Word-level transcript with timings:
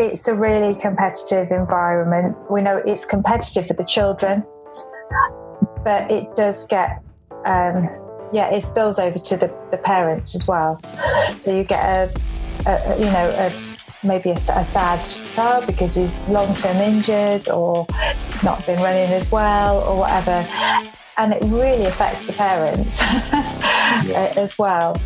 it's 0.00 0.28
a 0.28 0.34
really 0.34 0.74
competitive 0.80 1.52
environment. 1.52 2.36
We 2.50 2.62
know 2.62 2.78
it's 2.78 3.04
competitive 3.04 3.66
for 3.66 3.74
the 3.74 3.84
children, 3.84 4.44
but 5.84 6.10
it 6.10 6.34
does 6.34 6.66
get, 6.66 7.02
um, 7.44 7.88
yeah, 8.32 8.50
it 8.50 8.62
spills 8.62 8.98
over 8.98 9.18
to 9.18 9.36
the, 9.36 9.54
the 9.70 9.76
parents 9.76 10.34
as 10.34 10.48
well. 10.48 10.80
So 11.36 11.54
you 11.54 11.64
get 11.64 11.84
a, 11.84 12.20
a 12.66 12.98
you 12.98 13.04
know, 13.04 13.30
a, 13.36 13.52
maybe 14.02 14.30
a, 14.30 14.34
a, 14.34 14.64
sad 14.64 15.04
child 15.04 15.66
because 15.66 15.96
he's 15.96 16.28
long 16.30 16.54
term 16.54 16.78
injured 16.78 17.50
or 17.50 17.86
not 18.42 18.64
been 18.64 18.80
running 18.80 19.12
as 19.12 19.30
well 19.30 19.80
or 19.80 19.98
whatever. 19.98 20.46
And 21.18 21.34
it 21.34 21.44
really 21.44 21.84
affects 21.84 22.26
the 22.26 22.32
parents 22.32 23.00
yeah. 23.42 24.32
as 24.36 24.56
well. 24.58 24.96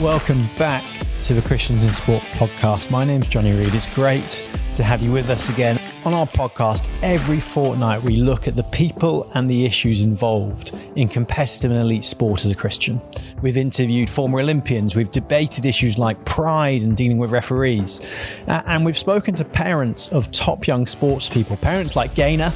Welcome 0.00 0.48
back 0.56 0.84
to 1.22 1.34
the 1.34 1.42
Christians 1.42 1.82
in 1.82 1.90
Sport 1.90 2.22
podcast. 2.34 2.88
My 2.88 3.04
name's 3.04 3.26
Johnny 3.26 3.50
Reed. 3.50 3.74
It's 3.74 3.92
great 3.92 4.44
to 4.76 4.84
have 4.84 5.02
you 5.02 5.10
with 5.10 5.28
us 5.28 5.48
again. 5.48 5.76
On 6.04 6.14
our 6.14 6.24
podcast, 6.24 6.88
every 7.02 7.40
fortnight 7.40 8.00
we 8.04 8.14
look 8.14 8.46
at 8.46 8.54
the 8.54 8.62
people 8.62 9.28
and 9.34 9.50
the 9.50 9.64
issues 9.66 10.02
involved 10.02 10.72
in 10.94 11.08
competitive 11.08 11.72
and 11.72 11.80
elite 11.80 12.04
sport 12.04 12.44
as 12.44 12.50
a 12.52 12.54
Christian. 12.54 13.00
We've 13.42 13.56
interviewed 13.56 14.08
former 14.08 14.38
Olympians, 14.38 14.94
we've 14.94 15.10
debated 15.10 15.66
issues 15.66 15.98
like 15.98 16.24
pride 16.24 16.82
and 16.82 16.96
dealing 16.96 17.18
with 17.18 17.32
referees, 17.32 18.00
and 18.46 18.84
we've 18.84 18.96
spoken 18.96 19.34
to 19.34 19.44
parents 19.44 20.12
of 20.12 20.30
top 20.30 20.68
young 20.68 20.86
sports 20.86 21.28
people, 21.28 21.56
parents 21.56 21.96
like 21.96 22.14
Gaynor, 22.14 22.50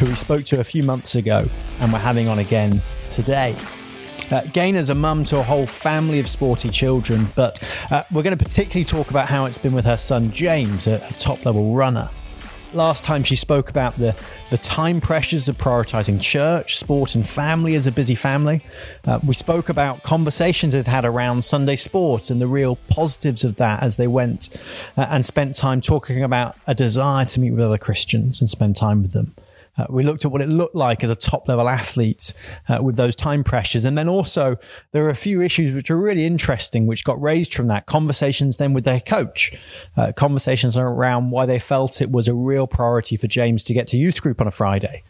who 0.00 0.06
we 0.06 0.16
spoke 0.16 0.44
to 0.46 0.58
a 0.58 0.64
few 0.64 0.82
months 0.82 1.14
ago, 1.14 1.46
and 1.80 1.92
we're 1.92 2.00
having 2.00 2.26
on 2.26 2.40
again 2.40 2.82
today. 3.08 3.54
Uh, 4.30 4.42
Gaynor's 4.42 4.90
a 4.90 4.94
mum 4.94 5.24
to 5.24 5.38
a 5.38 5.42
whole 5.42 5.66
family 5.66 6.20
of 6.20 6.28
sporty 6.28 6.68
children, 6.68 7.28
but 7.34 7.58
uh, 7.90 8.02
we're 8.12 8.22
going 8.22 8.36
to 8.36 8.44
particularly 8.44 8.84
talk 8.84 9.10
about 9.10 9.26
how 9.26 9.46
it's 9.46 9.56
been 9.56 9.72
with 9.72 9.86
her 9.86 9.96
son 9.96 10.30
James, 10.32 10.86
a, 10.86 10.96
a 11.08 11.12
top 11.14 11.46
level 11.46 11.74
runner. 11.74 12.10
Last 12.74 13.06
time 13.06 13.24
she 13.24 13.36
spoke 13.36 13.70
about 13.70 13.96
the, 13.96 14.14
the 14.50 14.58
time 14.58 15.00
pressures 15.00 15.48
of 15.48 15.56
prioritizing 15.56 16.20
church, 16.20 16.76
sport, 16.76 17.14
and 17.14 17.26
family 17.26 17.74
as 17.74 17.86
a 17.86 17.92
busy 17.92 18.14
family. 18.14 18.60
Uh, 19.06 19.18
we 19.26 19.32
spoke 19.32 19.70
about 19.70 20.02
conversations 20.02 20.74
it 20.74 20.86
had 20.86 21.06
around 21.06 21.46
Sunday 21.46 21.76
sport 21.76 22.28
and 22.28 22.38
the 22.38 22.46
real 22.46 22.76
positives 22.90 23.44
of 23.44 23.56
that 23.56 23.82
as 23.82 23.96
they 23.96 24.06
went 24.06 24.50
uh, 24.98 25.06
and 25.08 25.24
spent 25.24 25.54
time 25.54 25.80
talking 25.80 26.22
about 26.22 26.56
a 26.66 26.74
desire 26.74 27.24
to 27.24 27.40
meet 27.40 27.52
with 27.52 27.60
other 27.60 27.78
Christians 27.78 28.42
and 28.42 28.50
spend 28.50 28.76
time 28.76 29.00
with 29.00 29.14
them. 29.14 29.34
Uh, 29.78 29.86
we 29.88 30.02
looked 30.02 30.24
at 30.24 30.32
what 30.32 30.42
it 30.42 30.48
looked 30.48 30.74
like 30.74 31.04
as 31.04 31.10
a 31.10 31.16
top 31.16 31.48
level 31.48 31.68
athlete 31.68 32.34
uh, 32.68 32.82
with 32.82 32.96
those 32.96 33.14
time 33.14 33.44
pressures. 33.44 33.84
And 33.84 33.96
then 33.96 34.08
also, 34.08 34.56
there 34.92 35.04
are 35.04 35.10
a 35.10 35.16
few 35.16 35.40
issues 35.40 35.74
which 35.74 35.90
are 35.90 35.96
really 35.96 36.26
interesting, 36.26 36.86
which 36.86 37.04
got 37.04 37.20
raised 37.22 37.54
from 37.54 37.68
that. 37.68 37.86
Conversations 37.86 38.56
then 38.56 38.72
with 38.72 38.84
their 38.84 39.00
coach, 39.00 39.52
uh, 39.96 40.12
conversations 40.12 40.76
around 40.76 41.30
why 41.30 41.46
they 41.46 41.58
felt 41.58 42.02
it 42.02 42.10
was 42.10 42.28
a 42.28 42.34
real 42.34 42.66
priority 42.66 43.16
for 43.16 43.28
James 43.28 43.62
to 43.64 43.74
get 43.74 43.86
to 43.88 43.96
youth 43.96 44.20
group 44.20 44.40
on 44.40 44.48
a 44.48 44.50
Friday. 44.50 45.02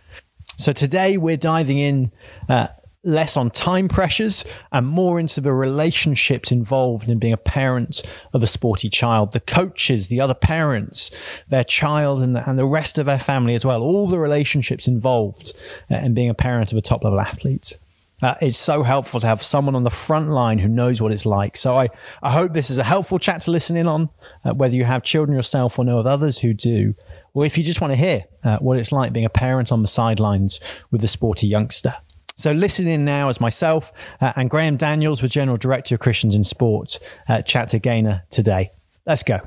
So 0.56 0.72
today 0.72 1.16
we're 1.16 1.36
diving 1.36 1.78
in 1.78 2.10
uh, 2.48 2.68
less 3.04 3.36
on 3.36 3.50
time 3.50 3.88
pressures 3.88 4.44
and 4.72 4.86
more 4.86 5.20
into 5.20 5.40
the 5.40 5.52
relationships 5.52 6.50
involved 6.50 7.08
in 7.08 7.18
being 7.18 7.32
a 7.32 7.38
parent 7.38 8.02
of 8.32 8.42
a 8.42 8.46
sporty 8.46 8.88
child, 8.88 9.32
the 9.32 9.40
coaches, 9.40 10.08
the 10.08 10.20
other 10.20 10.34
parents, 10.34 11.10
their 11.48 11.64
child, 11.64 12.22
and 12.22 12.34
the, 12.34 12.48
and 12.48 12.58
the 12.58 12.66
rest 12.66 12.98
of 12.98 13.06
their 13.06 13.18
family 13.18 13.54
as 13.54 13.64
well. 13.64 13.82
All 13.82 14.06
the 14.06 14.18
relationships 14.18 14.88
involved 14.88 15.52
uh, 15.90 15.96
in 15.96 16.14
being 16.14 16.30
a 16.30 16.34
parent 16.34 16.72
of 16.72 16.78
a 16.78 16.82
top 16.82 17.04
level 17.04 17.20
athlete. 17.20 17.74
Uh, 18.20 18.34
it's 18.40 18.58
so 18.58 18.82
helpful 18.82 19.20
to 19.20 19.26
have 19.28 19.40
someone 19.40 19.76
on 19.76 19.84
the 19.84 19.90
front 19.90 20.28
line 20.28 20.58
who 20.58 20.66
knows 20.66 21.00
what 21.00 21.12
it's 21.12 21.24
like. 21.24 21.56
So 21.56 21.78
I, 21.78 21.88
I 22.20 22.32
hope 22.32 22.52
this 22.52 22.68
is 22.68 22.78
a 22.78 22.82
helpful 22.82 23.20
chat 23.20 23.42
to 23.42 23.52
listen 23.52 23.76
in 23.76 23.86
on, 23.86 24.08
uh, 24.44 24.54
whether 24.54 24.74
you 24.74 24.84
have 24.84 25.04
children 25.04 25.36
yourself 25.36 25.78
or 25.78 25.84
know 25.84 25.98
of 25.98 26.06
others 26.06 26.38
who 26.38 26.52
do, 26.52 26.94
or 27.32 27.46
if 27.46 27.56
you 27.56 27.62
just 27.62 27.80
want 27.80 27.92
to 27.92 27.96
hear 27.96 28.24
uh, 28.42 28.58
what 28.58 28.76
it's 28.76 28.90
like 28.90 29.12
being 29.12 29.24
a 29.24 29.30
parent 29.30 29.70
on 29.70 29.82
the 29.82 29.88
sidelines 29.88 30.58
with 30.90 31.04
a 31.04 31.08
sporty 31.08 31.46
youngster. 31.46 31.94
So 32.38 32.52
listen 32.52 32.86
in 32.86 33.04
now 33.04 33.28
as 33.28 33.40
myself 33.40 33.92
uh, 34.20 34.32
and 34.36 34.48
Graham 34.48 34.76
Daniels, 34.76 35.20
the 35.20 35.28
General 35.28 35.56
Director 35.56 35.96
of 35.96 36.00
Christians 36.00 36.36
in 36.36 36.44
Sports, 36.44 37.00
uh, 37.28 37.42
chat 37.42 37.68
to 37.70 37.80
Gaynor 37.80 38.22
today. 38.30 38.70
Let's 39.06 39.24
go. 39.24 39.40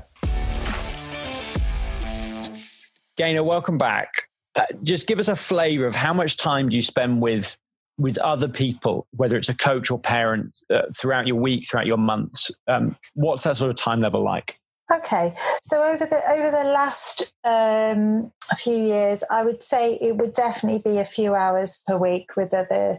Gaynor, 3.16 3.44
welcome 3.44 3.78
back. 3.78 4.10
Uh, 4.54 4.66
just 4.82 5.06
give 5.06 5.18
us 5.18 5.28
a 5.28 5.36
flavour 5.36 5.86
of 5.86 5.94
how 5.94 6.12
much 6.12 6.36
time 6.36 6.68
do 6.68 6.76
you 6.76 6.82
spend 6.82 7.22
with 7.22 7.56
with 7.98 8.18
other 8.18 8.48
people, 8.48 9.06
whether 9.12 9.36
it's 9.36 9.48
a 9.48 9.56
coach 9.56 9.90
or 9.90 9.98
parent, 9.98 10.58
uh, 10.70 10.82
throughout 10.98 11.26
your 11.26 11.36
week, 11.36 11.68
throughout 11.68 11.86
your 11.86 11.98
months. 11.98 12.50
Um, 12.66 12.96
what's 13.14 13.44
that 13.44 13.56
sort 13.56 13.70
of 13.70 13.76
time 13.76 14.00
level 14.00 14.22
like? 14.22 14.56
Okay, 14.92 15.34
so 15.62 15.82
over 15.82 16.04
the 16.04 16.20
over 16.30 16.50
the 16.50 16.64
last 16.64 17.34
um, 17.44 18.30
few 18.56 18.76
years, 18.76 19.24
I 19.30 19.42
would 19.42 19.62
say 19.62 19.94
it 19.94 20.16
would 20.18 20.34
definitely 20.34 20.82
be 20.92 20.98
a 20.98 21.04
few 21.04 21.34
hours 21.34 21.82
per 21.86 21.96
week 21.96 22.36
with 22.36 22.52
other 22.52 22.98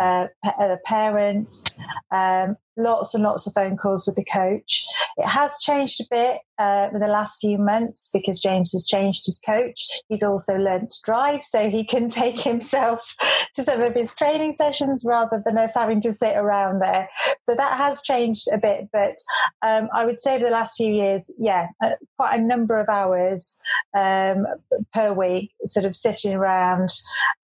uh, 0.00 0.28
other 0.58 0.80
parents, 0.84 1.82
um, 2.10 2.56
lots 2.76 3.14
and 3.14 3.24
lots 3.24 3.46
of 3.46 3.54
phone 3.54 3.76
calls 3.76 4.06
with 4.06 4.16
the 4.16 4.24
coach. 4.24 4.84
It 5.16 5.26
has 5.26 5.58
changed 5.60 6.00
a 6.00 6.04
bit 6.10 6.40
uh, 6.58 6.88
in 6.92 7.00
the 7.00 7.08
last 7.08 7.40
few 7.40 7.58
months 7.58 8.10
because 8.12 8.40
James 8.40 8.72
has 8.72 8.86
changed 8.86 9.26
his 9.26 9.40
coach. 9.44 9.86
He's 10.08 10.22
also 10.22 10.56
learned 10.56 10.90
to 10.90 11.00
drive, 11.02 11.44
so 11.44 11.70
he 11.70 11.84
can 11.84 12.08
take 12.10 12.40
himself 12.40 13.16
to 13.54 13.62
some 13.62 13.82
of 13.82 13.94
his 13.94 14.14
training 14.14 14.52
sessions 14.52 15.04
rather 15.06 15.42
than 15.44 15.58
us 15.58 15.74
having 15.74 16.00
to 16.02 16.12
sit 16.12 16.36
around 16.36 16.80
there. 16.80 17.08
So 17.42 17.54
that 17.54 17.78
has 17.78 18.02
changed 18.02 18.48
a 18.52 18.58
bit, 18.58 18.88
but 18.92 19.16
um, 19.62 19.88
I 19.94 20.04
would 20.04 20.20
say 20.20 20.34
over 20.34 20.44
the 20.44 20.50
last 20.50 20.76
few 20.76 20.92
years, 20.92 21.34
yeah, 21.38 21.68
uh, 21.82 21.90
quite 22.18 22.38
a 22.38 22.42
number 22.42 22.78
of 22.78 22.88
hours 22.88 23.60
um, 23.96 24.46
per 24.92 25.12
week, 25.12 25.52
sort 25.64 25.86
of 25.86 25.96
sitting 25.96 26.34
around. 26.34 26.90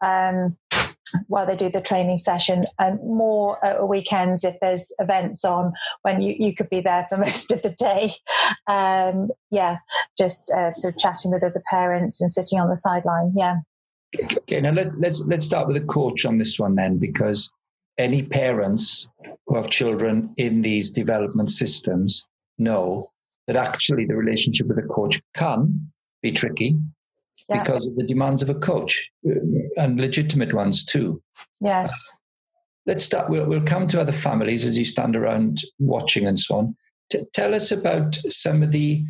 Um, 0.01 0.57
while 1.29 1.47
they 1.47 1.57
do 1.57 1.69
the 1.69 1.81
training 1.81 2.19
session 2.19 2.67
and 2.79 2.99
more 3.01 3.65
at 3.65 3.89
weekends 3.89 4.45
if 4.45 4.55
there's 4.61 4.95
events 4.99 5.45
on 5.45 5.73
when 6.03 6.23
you, 6.23 6.35
you 6.39 6.55
could 6.55 6.69
be 6.71 6.81
there 6.81 7.07
for 7.09 7.17
most 7.27 7.51
of 7.51 7.63
the 7.63 7.71
day. 7.71 8.13
Um, 8.67 9.31
yeah 9.51 9.77
just 10.19 10.51
uh, 10.51 10.73
sort 10.75 10.95
of 10.95 11.01
chatting 11.01 11.31
with 11.31 11.45
other 11.45 11.63
parents 11.71 12.21
and 12.21 12.31
sitting 12.31 12.59
on 12.59 12.69
the 12.69 12.77
sideline 12.77 13.33
yeah. 13.37 13.57
Okay 14.39 14.61
now 14.61 14.73
let, 14.73 14.99
let's 14.99 15.25
let's 15.27 15.47
start 15.47 15.69
with 15.69 15.77
a 15.77 15.87
coach 15.87 16.25
on 16.25 16.39
this 16.39 16.59
one 16.59 16.75
then 16.75 16.99
because 16.99 17.53
any 17.99 18.23
parents 18.23 19.09
who 19.47 19.57
have 19.57 19.71
children 19.71 20.33
in 20.37 20.63
these 20.63 20.91
development 20.91 21.51
systems 21.51 22.25
know 22.59 23.09
that 23.47 23.57
actually 23.57 24.07
the 24.07 24.17
relationship 24.17 24.67
with 24.67 24.79
a 24.79 24.89
coach 24.89 25.21
can 25.35 25.93
be 26.23 26.33
tricky 26.33 26.77
yeah. 27.49 27.59
because 27.59 27.87
of 27.87 27.97
the 27.97 28.05
demands 28.05 28.43
of 28.43 28.51
a 28.51 28.55
coach 28.55 29.11
uh, 29.29 29.35
and 29.77 30.01
legitimate 30.01 30.53
ones 30.53 30.85
too. 30.85 31.23
Yes. 31.61 32.21
Let's 32.87 33.05
start. 33.05 33.31
We'll, 33.31 33.47
we'll 33.47 33.63
come 33.63 33.87
to 33.89 34.01
other 34.01 34.13
families 34.13 34.67
as 34.67 34.77
you 34.77 34.85
stand 34.85 35.15
around 35.15 35.63
watching 35.79 36.27
and 36.27 36.39
so 36.39 36.57
on. 36.57 36.77
T- 37.11 37.25
tell 37.33 37.55
us 37.55 37.71
about 37.71 38.17
some 38.17 38.63
of 38.63 38.73
the, 38.73 39.05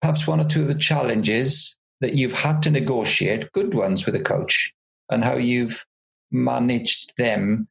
perhaps 0.00 0.26
one 0.26 0.40
or 0.40 0.44
two 0.44 0.62
of 0.62 0.68
the 0.68 0.74
challenges 0.74 1.78
that 2.00 2.14
you've 2.14 2.38
had 2.38 2.62
to 2.62 2.70
negotiate, 2.70 3.50
good 3.52 3.74
ones 3.74 4.06
with 4.06 4.14
a 4.14 4.22
coach, 4.22 4.72
and 5.10 5.24
how 5.24 5.34
you've 5.34 5.84
managed 6.30 7.16
them 7.16 7.68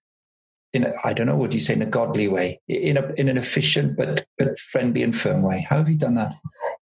in 0.75 0.83
a, 0.83 0.93
I 1.03 1.13
don't 1.13 1.27
know, 1.27 1.35
what 1.35 1.51
do 1.51 1.57
you 1.57 1.61
say, 1.61 1.73
in 1.73 1.81
a 1.81 1.85
godly 1.85 2.27
way, 2.27 2.59
in 2.67 2.97
a 2.97 3.13
in 3.13 3.29
an 3.29 3.37
efficient 3.37 3.95
but 3.95 4.25
but 4.37 4.57
friendly 4.57 5.01
and 5.03 5.15
firm 5.15 5.41
way. 5.41 5.65
How 5.67 5.77
have 5.77 5.89
you 5.89 5.97
done 5.97 6.15
that? 6.15 6.33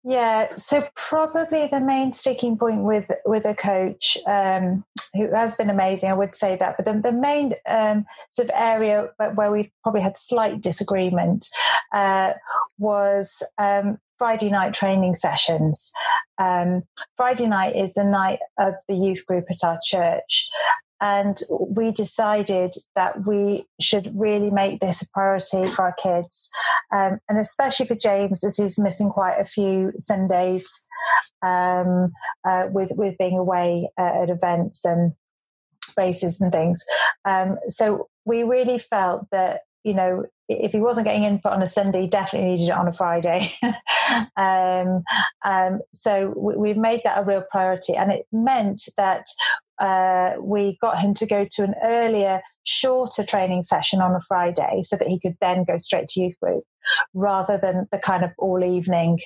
Yeah, 0.03 0.57
so 0.57 0.85
probably 0.95 1.69
the 1.69 1.81
main 1.81 2.13
sticking 2.13 2.57
point 2.57 2.85
with 2.85 3.11
with 3.27 3.45
a 3.45 3.55
coach 3.55 4.17
um, 4.27 4.85
who 5.15 5.31
has 5.35 5.57
been 5.57 5.71
amazing, 5.71 6.11
I 6.11 6.15
would 6.15 6.35
say 6.35 6.57
that. 6.57 6.77
But 6.77 6.87
the, 6.87 7.01
the 7.01 7.13
main 7.13 7.53
um, 7.69 8.07
sort 8.31 8.49
of 8.49 8.55
area 8.57 9.11
where 9.35 9.53
we've 9.53 9.71
probably 9.83 10.01
had 10.01 10.17
slight 10.17 10.63
disagreement 10.63 11.47
uh, 11.93 12.33
was 12.79 13.47
um, 13.59 13.99
Friday 14.17 14.49
night 14.49 14.73
training 14.73 15.17
sessions. 15.17 15.93
Um, 16.39 16.85
Friday 17.17 17.47
night 17.47 17.77
is 17.77 17.95
the 17.95 18.05
night 18.05 18.39
of 18.59 18.75
the 18.89 18.97
youth 18.97 19.27
group 19.27 19.45
at 19.51 19.63
our 19.63 19.79
church. 19.85 20.49
And 21.03 21.37
we 21.61 21.91
decided 21.91 22.75
that 22.95 23.27
we 23.27 23.67
should 23.81 24.13
really 24.15 24.51
make 24.51 24.79
this 24.79 25.03
a 25.03 25.11
priority 25.13 25.67
for 25.67 25.87
our 25.87 25.95
kids. 25.95 26.51
Um, 26.95 27.19
and 27.29 27.39
especially 27.39 27.87
for 27.87 27.97
James, 27.97 28.45
as 28.45 28.57
he's 28.57 28.79
missing 28.79 29.11
quite 29.11 29.39
a 29.39 29.45
few 29.45 29.91
Sundays 29.99 30.87
um, 31.45 32.13
uh, 32.49 32.69
with, 32.71 32.93
with 32.93 33.19
being 33.19 33.37
away 33.37 33.91
uh, 33.99 34.23
at 34.23 34.31
events 34.31 34.85
and 34.85 35.13
races 35.97 36.41
and 36.41 36.53
things. 36.53 36.85
Um, 37.25 37.59
so 37.69 38.09
we 38.25 38.45
really 38.45 38.79
felt 38.79 39.27
that, 39.33 39.63
you 39.83 39.95
know, 39.95 40.27
if 40.49 40.73
he 40.73 40.81
wasn't 40.81 41.07
getting 41.07 41.25
input 41.25 41.53
on 41.53 41.63
a 41.63 41.67
Sunday, 41.67 42.03
he 42.03 42.07
definitely 42.07 42.51
needed 42.51 42.69
it 42.69 42.73
on 42.73 42.87
a 42.87 42.93
Friday. 42.93 43.51
um, 44.37 45.03
um, 45.45 45.81
so 45.93 46.33
we, 46.37 46.69
have 46.69 46.79
made 46.79 47.01
that 47.05 47.19
a 47.19 47.25
real 47.25 47.45
priority. 47.51 47.95
And 47.97 48.13
it 48.13 48.27
meant 48.31 48.83
that 48.97 49.25
uh, 49.83 50.35
we 50.41 50.79
got 50.81 51.01
him 51.01 51.13
to 51.13 51.27
go 51.27 51.45
to 51.51 51.65
an 51.65 51.75
earlier, 51.83 52.41
shorter 52.63 53.25
training 53.25 53.65
session 53.65 54.01
on 54.01 54.15
a 54.15 54.21
Friday 54.21 54.81
so 54.85 54.97
that 54.97 55.09
he 55.09 55.19
could 55.19 55.37
then 55.41 55.65
go 55.65 55.77
straight 55.77 56.07
to 56.09 56.21
youth 56.21 56.39
group 56.41 56.63
rather 57.15 57.59
than 57.59 57.89
the 57.91 57.99
kind 57.99 58.23
of 58.23 58.31
all 58.39 58.65
evening 58.65 59.19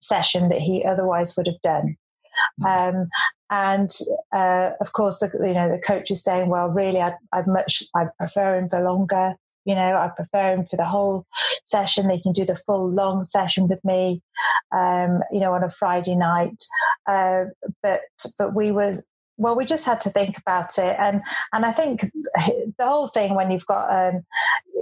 session 0.00 0.48
that 0.48 0.60
he 0.60 0.82
otherwise 0.82 1.36
would 1.36 1.46
have 1.46 1.60
done. 1.62 1.96
Hmm. 2.58 2.66
Um, 2.66 3.08
and 3.50 3.90
uh, 4.34 4.70
of 4.80 4.94
course, 4.94 5.20
the, 5.20 5.30
you 5.46 5.52
know, 5.52 5.68
the 5.70 5.82
coach 5.82 6.10
is 6.10 6.24
saying, 6.24 6.48
"Well, 6.48 6.68
really, 6.68 7.02
I'd, 7.02 7.16
I'd 7.30 7.46
much, 7.46 7.82
I 7.94 8.06
prefer 8.18 8.56
him 8.56 8.70
for 8.70 8.80
longer. 8.80 9.34
You 9.66 9.74
know, 9.74 9.96
I 9.96 10.08
prefer 10.08 10.54
him 10.54 10.64
for 10.64 10.76
the 10.76 10.86
whole 10.86 11.26
session. 11.64 12.08
They 12.08 12.18
can 12.18 12.32
do 12.32 12.46
the 12.46 12.56
full 12.56 12.90
long 12.90 13.24
session 13.24 13.68
with 13.68 13.84
me, 13.84 14.22
um, 14.74 15.18
you 15.30 15.38
know, 15.38 15.52
on 15.52 15.62
a 15.62 15.70
Friday 15.70 16.16
night. 16.16 16.62
Uh, 17.06 17.44
but 17.82 18.00
but 18.38 18.54
we 18.54 18.72
was 18.72 19.10
well, 19.42 19.56
we 19.56 19.64
just 19.64 19.84
had 19.84 20.00
to 20.02 20.10
think 20.10 20.38
about 20.38 20.78
it, 20.78 20.96
and 20.98 21.20
and 21.52 21.66
I 21.66 21.72
think 21.72 22.02
the 22.02 22.86
whole 22.86 23.08
thing 23.08 23.34
when 23.34 23.50
you've 23.50 23.66
got 23.66 23.92
um, 23.92 24.22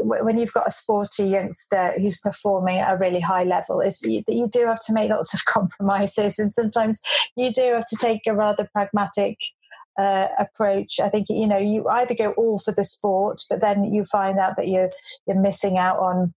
when 0.03 0.39
you've 0.39 0.53
got 0.53 0.67
a 0.67 0.71
sporty 0.71 1.25
youngster 1.25 1.95
who's 1.97 2.21
performing 2.21 2.79
at 2.79 2.93
a 2.93 2.99
really 2.99 3.21
high 3.21 3.45
level 3.45 3.81
is 3.81 4.01
that 4.01 4.11
you, 4.11 4.23
you 4.29 4.49
do 4.49 4.67
have 4.67 4.81
to 4.81 4.93
make 4.93 5.11
lots 5.11 5.33
of 5.33 5.45
compromises, 5.47 6.39
and 6.39 6.53
sometimes 6.53 7.01
you 7.37 7.53
do 7.53 7.73
have 7.73 7.87
to 7.87 7.97
take 7.97 8.27
a 8.27 8.35
rather 8.35 8.69
pragmatic 8.71 9.39
uh, 9.99 10.29
approach. 10.39 11.01
I 11.01 11.09
think 11.09 11.29
you 11.31 11.47
know 11.47 11.59
you 11.59 11.89
either 11.89 12.15
go 12.15 12.33
all 12.33 12.59
for 12.59 12.73
the 12.73 12.85
sport, 12.85 13.41
but 13.49 13.63
then 13.63 13.85
you 13.85 14.05
find 14.05 14.39
out 14.39 14.57
that 14.57 14.69
you're 14.69 14.91
you're 15.27 15.41
missing 15.41 15.79
out 15.79 15.99
on 15.99 16.35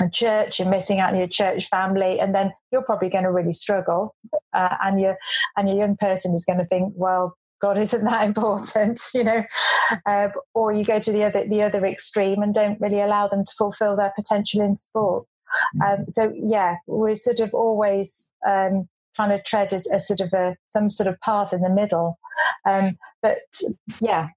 a 0.00 0.10
church, 0.10 0.58
you're 0.58 0.68
missing 0.68 0.98
out 0.98 1.12
on 1.12 1.18
your 1.18 1.28
church 1.28 1.66
family, 1.68 2.20
and 2.20 2.34
then 2.34 2.52
you're 2.72 2.82
probably 2.82 3.08
going 3.08 3.24
to 3.24 3.32
really 3.32 3.52
struggle. 3.52 4.14
Uh, 4.52 4.76
and 4.82 5.00
your 5.00 5.16
and 5.56 5.68
your 5.68 5.78
young 5.78 5.96
person 5.96 6.34
is 6.34 6.44
going 6.44 6.58
to 6.58 6.64
think, 6.64 6.92
well, 6.96 7.36
God 7.60 7.78
isn't 7.78 8.04
that 8.04 8.24
important, 8.26 9.00
you 9.14 9.24
know. 9.24 9.44
Uh, 10.06 10.28
or 10.54 10.72
you 10.72 10.84
go 10.84 10.98
to 10.98 11.12
the 11.12 11.24
other 11.24 11.46
the 11.46 11.62
other 11.62 11.84
extreme 11.86 12.42
and 12.42 12.54
don't 12.54 12.80
really 12.80 13.00
allow 13.00 13.28
them 13.28 13.44
to 13.44 13.52
fulfil 13.56 13.96
their 13.96 14.12
potential 14.16 14.60
in 14.60 14.76
sport. 14.76 15.26
Mm. 15.76 16.00
Um, 16.00 16.04
so 16.08 16.32
yeah, 16.36 16.76
we're 16.86 17.16
sort 17.16 17.40
of 17.40 17.54
always 17.54 18.34
um, 18.46 18.88
trying 19.16 19.30
to 19.30 19.42
tread 19.42 19.72
a, 19.72 19.82
a, 19.94 20.00
sort 20.00 20.20
of 20.20 20.32
a 20.32 20.56
some 20.66 20.90
sort 20.90 21.08
of 21.08 21.20
path 21.20 21.52
in 21.52 21.62
the 21.62 21.70
middle. 21.70 22.18
Um, 22.66 22.98
but 23.22 23.38
yeah, 24.00 24.28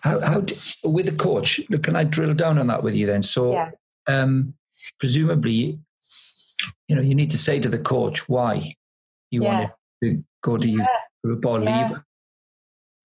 how, 0.00 0.20
how 0.20 0.40
do, 0.40 0.54
with 0.84 1.06
the 1.06 1.12
coach? 1.12 1.60
look, 1.70 1.84
Can 1.84 1.96
I 1.96 2.04
drill 2.04 2.34
down 2.34 2.58
on 2.58 2.66
that 2.66 2.82
with 2.82 2.94
you 2.94 3.06
then? 3.06 3.22
So 3.22 3.52
yeah. 3.52 3.70
Um, 4.08 4.54
presumably, 4.98 5.78
you 6.88 6.96
know, 6.96 7.02
you 7.02 7.14
need 7.14 7.30
to 7.30 7.38
say 7.38 7.60
to 7.60 7.68
the 7.68 7.78
coach 7.78 8.28
why 8.28 8.74
you 9.30 9.42
yeah. 9.42 9.58
want 9.58 9.70
to 10.02 10.24
go 10.42 10.56
to 10.56 10.68
youth 10.68 10.86
group 11.24 11.44
or 11.44 11.62
yeah. 11.62 11.90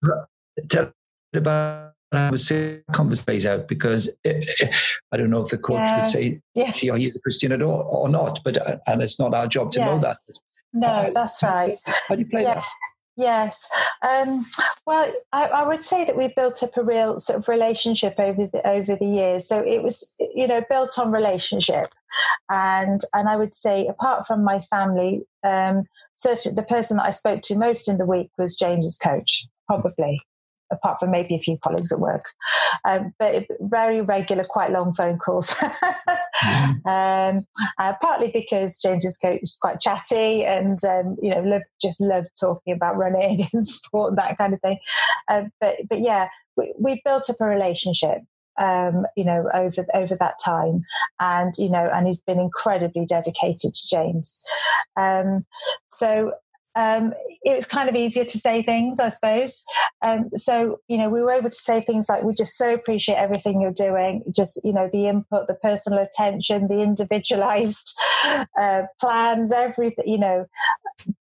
leave. 0.02 0.68
Tell 0.68 0.92
about 1.34 1.92
how 2.12 2.30
the 2.30 2.82
converse 2.92 3.22
plays 3.24 3.46
out 3.46 3.68
because 3.68 4.14
I 4.26 5.16
don't 5.16 5.30
know 5.30 5.42
if 5.42 5.48
the 5.48 5.58
coach 5.58 5.86
yeah. 5.86 5.96
would 5.96 6.06
say 6.06 6.40
yeah. 6.54 6.72
she 6.72 6.90
or 6.90 6.96
a 6.96 7.10
Christian 7.22 7.52
at 7.52 7.62
all 7.62 7.88
or 7.90 8.08
not, 8.08 8.40
but 8.44 8.82
and 8.86 9.02
it's 9.02 9.18
not 9.18 9.34
our 9.34 9.46
job 9.46 9.72
to 9.72 9.78
yes. 9.78 9.86
know 9.86 9.98
that. 10.00 10.16
No, 10.74 10.86
uh, 10.86 11.10
that's 11.10 11.42
right. 11.42 11.76
How 11.84 12.14
do 12.14 12.20
you 12.20 12.28
play 12.28 12.44
that? 12.44 12.62
Yes. 13.16 13.70
Um, 14.00 14.44
well, 14.86 15.12
I, 15.32 15.44
I, 15.48 15.66
would 15.66 15.82
say 15.82 16.06
that 16.06 16.16
we 16.16 16.32
built 16.34 16.62
up 16.62 16.76
a 16.78 16.82
real 16.82 17.18
sort 17.18 17.40
of 17.40 17.48
relationship 17.48 18.14
over 18.18 18.46
the 18.46 18.66
over 18.66 18.96
the 18.96 19.06
years. 19.06 19.46
So 19.46 19.60
it 19.60 19.82
was, 19.82 20.16
you 20.34 20.48
know, 20.48 20.62
built 20.68 20.98
on 20.98 21.12
relationship, 21.12 21.88
and 22.48 23.02
and 23.12 23.28
I 23.28 23.36
would 23.36 23.54
say, 23.54 23.86
apart 23.86 24.26
from 24.26 24.42
my 24.42 24.60
family, 24.60 25.26
um, 25.44 25.84
certainly 26.14 26.56
the 26.56 26.62
person 26.62 26.96
that 26.96 27.06
I 27.06 27.10
spoke 27.10 27.42
to 27.42 27.58
most 27.58 27.86
in 27.86 27.98
the 27.98 28.06
week 28.06 28.30
was 28.38 28.56
James's 28.56 28.96
coach, 28.96 29.44
probably 29.66 30.18
apart 30.72 30.98
from 30.98 31.10
maybe 31.10 31.34
a 31.34 31.38
few 31.38 31.58
colleagues 31.58 31.92
at 31.92 32.00
work. 32.00 32.22
Um, 32.84 33.12
but 33.18 33.46
very 33.60 34.00
regular, 34.00 34.44
quite 34.44 34.72
long 34.72 34.94
phone 34.94 35.18
calls. 35.18 35.50
mm. 36.42 36.86
um, 36.86 37.46
uh, 37.78 37.94
partly 38.00 38.30
because 38.32 38.80
James's 38.82 39.18
coach 39.18 39.40
is 39.42 39.58
quite 39.60 39.80
chatty 39.80 40.44
and 40.44 40.78
um, 40.84 41.16
you 41.22 41.30
know 41.30 41.40
love 41.40 41.62
just 41.80 42.00
love 42.00 42.26
talking 42.40 42.72
about 42.74 42.96
running 42.96 43.46
and 43.52 43.66
sport 43.66 44.10
and 44.10 44.18
that 44.18 44.38
kind 44.38 44.54
of 44.54 44.60
thing. 44.60 44.78
Uh, 45.28 45.44
but 45.60 45.76
but 45.88 46.00
yeah, 46.00 46.28
we, 46.56 46.74
we 46.78 47.02
built 47.04 47.30
up 47.30 47.36
a 47.40 47.44
relationship 47.44 48.22
um, 48.60 49.06
you 49.16 49.24
know, 49.24 49.48
over 49.54 49.84
over 49.94 50.14
that 50.16 50.34
time, 50.44 50.82
and 51.20 51.54
you 51.58 51.70
know, 51.70 51.90
and 51.92 52.06
he's 52.06 52.22
been 52.22 52.38
incredibly 52.38 53.06
dedicated 53.06 53.74
to 53.74 53.88
James. 53.90 54.44
Um, 54.96 55.46
so 55.88 56.32
um, 56.74 57.12
it 57.42 57.54
was 57.54 57.66
kind 57.66 57.88
of 57.88 57.96
easier 57.96 58.24
to 58.24 58.38
say 58.38 58.62
things, 58.62 59.00
I 59.00 59.08
suppose. 59.08 59.64
Um, 60.00 60.30
so, 60.36 60.80
you 60.88 60.96
know, 60.96 61.08
we 61.08 61.20
were 61.20 61.32
able 61.32 61.50
to 61.50 61.54
say 61.54 61.80
things 61.80 62.08
like, 62.08 62.22
we 62.22 62.34
just 62.34 62.56
so 62.56 62.72
appreciate 62.72 63.16
everything 63.16 63.60
you're 63.60 63.72
doing, 63.72 64.22
just, 64.34 64.60
you 64.64 64.72
know, 64.72 64.88
the 64.92 65.06
input, 65.06 65.48
the 65.48 65.54
personal 65.54 65.98
attention, 65.98 66.68
the 66.68 66.80
individualized 66.80 67.98
uh, 68.60 68.82
plans, 69.00 69.52
everything, 69.52 70.06
you 70.06 70.18
know. 70.18 70.46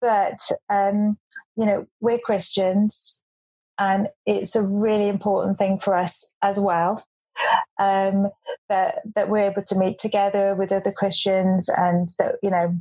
But, 0.00 0.38
um, 0.68 1.18
you 1.56 1.66
know, 1.66 1.86
we're 2.00 2.18
Christians 2.18 3.24
and 3.80 4.08
it's 4.26 4.54
a 4.54 4.62
really 4.62 5.08
important 5.08 5.58
thing 5.58 5.78
for 5.78 5.96
us 5.96 6.36
as 6.42 6.60
well. 6.60 7.02
Um, 7.78 8.28
that 8.68 9.00
that 9.14 9.30
we're 9.30 9.50
able 9.50 9.62
to 9.62 9.78
meet 9.78 9.98
together 9.98 10.54
with 10.54 10.70
other 10.70 10.92
Christians 10.92 11.70
and 11.74 12.10
that 12.18 12.34
you 12.42 12.50
know 12.50 12.78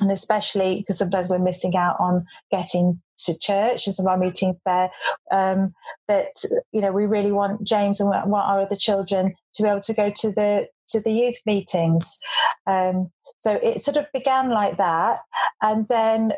and 0.00 0.10
especially 0.10 0.78
because 0.78 0.98
sometimes 0.98 1.28
we're 1.28 1.38
missing 1.38 1.76
out 1.76 1.96
on 1.98 2.24
getting 2.50 3.00
to 3.18 3.38
church 3.38 3.86
and 3.86 3.94
some 3.94 4.06
of 4.06 4.10
our 4.10 4.18
meetings 4.18 4.62
there 4.64 4.90
um, 5.30 5.74
that 6.08 6.42
you 6.72 6.80
know 6.80 6.90
we 6.92 7.04
really 7.04 7.32
want 7.32 7.62
james 7.66 8.00
and 8.00 8.08
want 8.08 8.48
our 8.48 8.62
other 8.62 8.76
children 8.76 9.34
to 9.52 9.62
be 9.62 9.68
able 9.68 9.80
to 9.80 9.92
go 9.92 10.10
to 10.10 10.32
the 10.32 10.66
to 10.90 11.00
the 11.00 11.12
youth 11.12 11.38
meetings. 11.46 12.20
Um, 12.66 13.10
so 13.38 13.54
it 13.62 13.80
sort 13.80 13.96
of 13.96 14.06
began 14.12 14.50
like 14.50 14.76
that. 14.76 15.20
And 15.62 15.88
then 15.88 16.32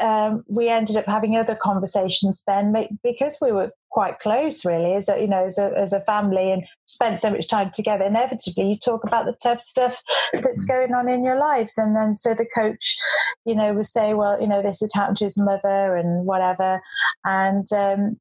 um, 0.00 0.44
we 0.48 0.68
ended 0.68 0.96
up 0.96 1.06
having 1.06 1.36
other 1.36 1.54
conversations 1.54 2.42
then 2.46 2.74
because 3.02 3.38
we 3.40 3.52
were 3.52 3.72
quite 3.92 4.18
close 4.20 4.64
really 4.64 4.94
as 4.94 5.08
a 5.08 5.20
you 5.20 5.28
know 5.28 5.44
as 5.44 5.58
a, 5.58 5.72
as 5.76 5.92
a 5.92 6.00
family 6.00 6.50
and 6.50 6.64
spent 6.86 7.20
so 7.20 7.30
much 7.30 7.48
time 7.48 7.70
together. 7.72 8.04
Inevitably 8.04 8.70
you 8.70 8.76
talk 8.76 9.04
about 9.04 9.26
the 9.26 9.36
tough 9.42 9.60
stuff 9.60 10.02
that's 10.32 10.64
going 10.64 10.94
on 10.94 11.08
in 11.08 11.24
your 11.24 11.38
lives. 11.38 11.78
And 11.78 11.94
then 11.94 12.16
so 12.16 12.34
the 12.34 12.46
coach 12.46 12.98
you 13.44 13.54
know 13.54 13.72
would 13.74 13.86
say 13.86 14.14
well 14.14 14.40
you 14.40 14.46
know 14.46 14.62
this 14.62 14.80
had 14.80 14.90
happened 14.94 15.18
to 15.18 15.24
his 15.24 15.38
mother 15.40 15.96
and 15.96 16.26
whatever. 16.26 16.80
And 17.24 17.66
um, 17.72 18.18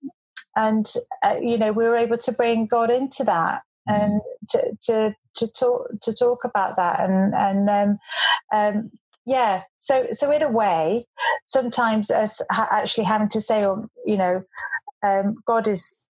and 0.56 0.86
uh, 1.24 1.38
you 1.42 1.58
know 1.58 1.72
we 1.72 1.88
were 1.88 1.96
able 1.96 2.18
to 2.18 2.32
bring 2.34 2.68
god 2.68 2.92
into 2.92 3.24
that 3.24 3.62
and 3.88 4.22
to, 4.50 4.78
to 4.84 5.16
to 5.36 5.48
talk 5.48 5.88
to 6.02 6.14
talk 6.14 6.44
about 6.44 6.76
that. 6.76 7.00
And 7.00 7.34
and 7.34 7.70
um, 7.70 8.00
um, 8.54 8.92
yeah 9.26 9.62
so 9.78 10.08
so 10.12 10.32
in 10.32 10.42
a 10.42 10.50
way 10.50 11.06
sometimes 11.46 12.10
us 12.10 12.42
ha- 12.52 12.68
actually 12.72 13.04
having 13.04 13.30
to 13.30 13.40
say 13.40 13.64
or 13.64 13.80
oh, 13.80 13.86
you 14.04 14.18
know 14.18 14.44
um, 15.04 15.36
god 15.46 15.68
is 15.68 16.08